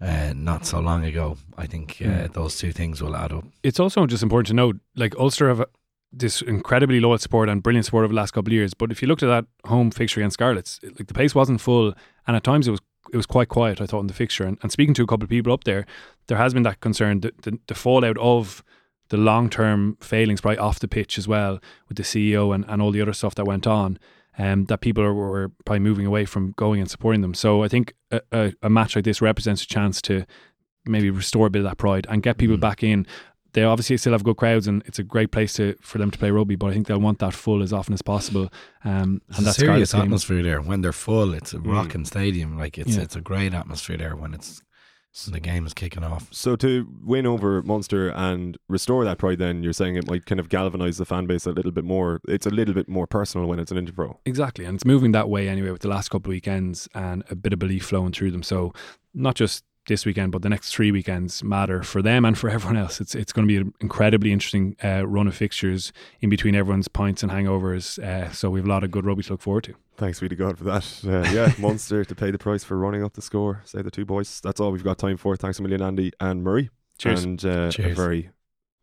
[0.00, 1.36] uh, not so long ago.
[1.56, 2.32] I think uh, Mm.
[2.32, 3.44] those two things will add up.
[3.62, 5.64] It's also just important to note, like Ulster have
[6.18, 8.74] this incredibly loyal support and brilliant support over the last couple of years.
[8.74, 11.60] But if you looked at that home fixture against Scarlets, it- like the pace wasn't
[11.60, 11.94] full,
[12.26, 12.80] and at times it was
[13.12, 13.80] it was quite quiet.
[13.80, 15.84] I thought in the fixture, and, and speaking to a couple of people up there,
[16.26, 18.64] there has been that concern, the, the, the fallout of
[19.10, 22.80] the long term failings, probably off the pitch as well, with the CEO and, and
[22.80, 23.98] all the other stuff that went on.
[24.36, 27.34] Um, that people are, were probably moving away from going and supporting them.
[27.34, 30.24] So I think a, a, a match like this represents a chance to
[30.84, 32.60] maybe restore a bit of that pride and get people Mm.
[32.60, 33.06] back in.
[33.54, 36.18] They obviously still have good crowds, and it's a great place to for them to
[36.18, 36.56] play rugby.
[36.56, 38.52] But I think they'll want that full as often as possible.
[38.84, 41.32] Um, There's and a that's serious atmosphere there when they're full.
[41.34, 41.72] It's a Mm.
[41.72, 42.58] rocking stadium.
[42.58, 43.02] Like it's Yeah.
[43.02, 44.60] it's a great atmosphere there when it's
[45.26, 46.26] when the game is kicking off.
[46.32, 50.40] So to win over Munster and restore that pride, then you're saying it might kind
[50.40, 52.20] of galvanise the fan base a little bit more.
[52.26, 54.16] It's a little bit more personal when it's an interpro.
[54.26, 57.36] Exactly, and it's moving that way anyway with the last couple of weekends and a
[57.36, 58.42] bit of belief flowing through them.
[58.42, 58.72] So
[59.14, 62.76] not just this weekend, but the next three weekends matter for them and for everyone
[62.76, 63.00] else.
[63.00, 66.88] It's it's going to be an incredibly interesting uh, run of fixtures in between everyone's
[66.88, 67.98] points and hangovers.
[68.02, 69.74] Uh, so we have a lot of good rugby to look forward to.
[69.96, 71.00] Thanks be to God for that.
[71.06, 73.62] Uh, yeah, Munster to pay the price for running up the score.
[73.64, 74.40] Say the two boys.
[74.40, 75.36] That's all we've got time for.
[75.36, 76.70] Thanks a million, Andy and Murray.
[76.98, 77.24] Cheers.
[77.24, 78.30] And uh, a very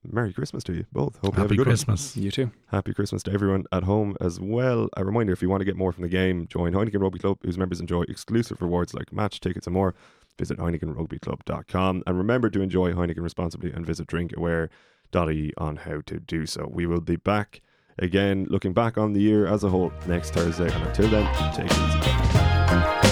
[0.04, 1.18] Merry Christmas to you both.
[1.18, 1.72] Hope you have a Happy good one.
[1.72, 2.18] Christmas.
[2.18, 2.52] You too.
[2.68, 4.90] Happy Christmas to everyone at home as well.
[4.98, 7.38] A reminder if you want to get more from the game, join Heineken Rugby Club,
[7.44, 9.94] whose members enjoy exclusive rewards like match tickets and more.
[10.42, 16.48] Visit HeinekenRugbyClub.com and remember to enjoy Heineken responsibly and visit drinkaware.ie on how to do
[16.48, 16.68] so.
[16.68, 17.62] We will be back
[18.00, 20.74] again, looking back on the year as a whole next Thursday.
[20.74, 23.11] And until then, take it easy.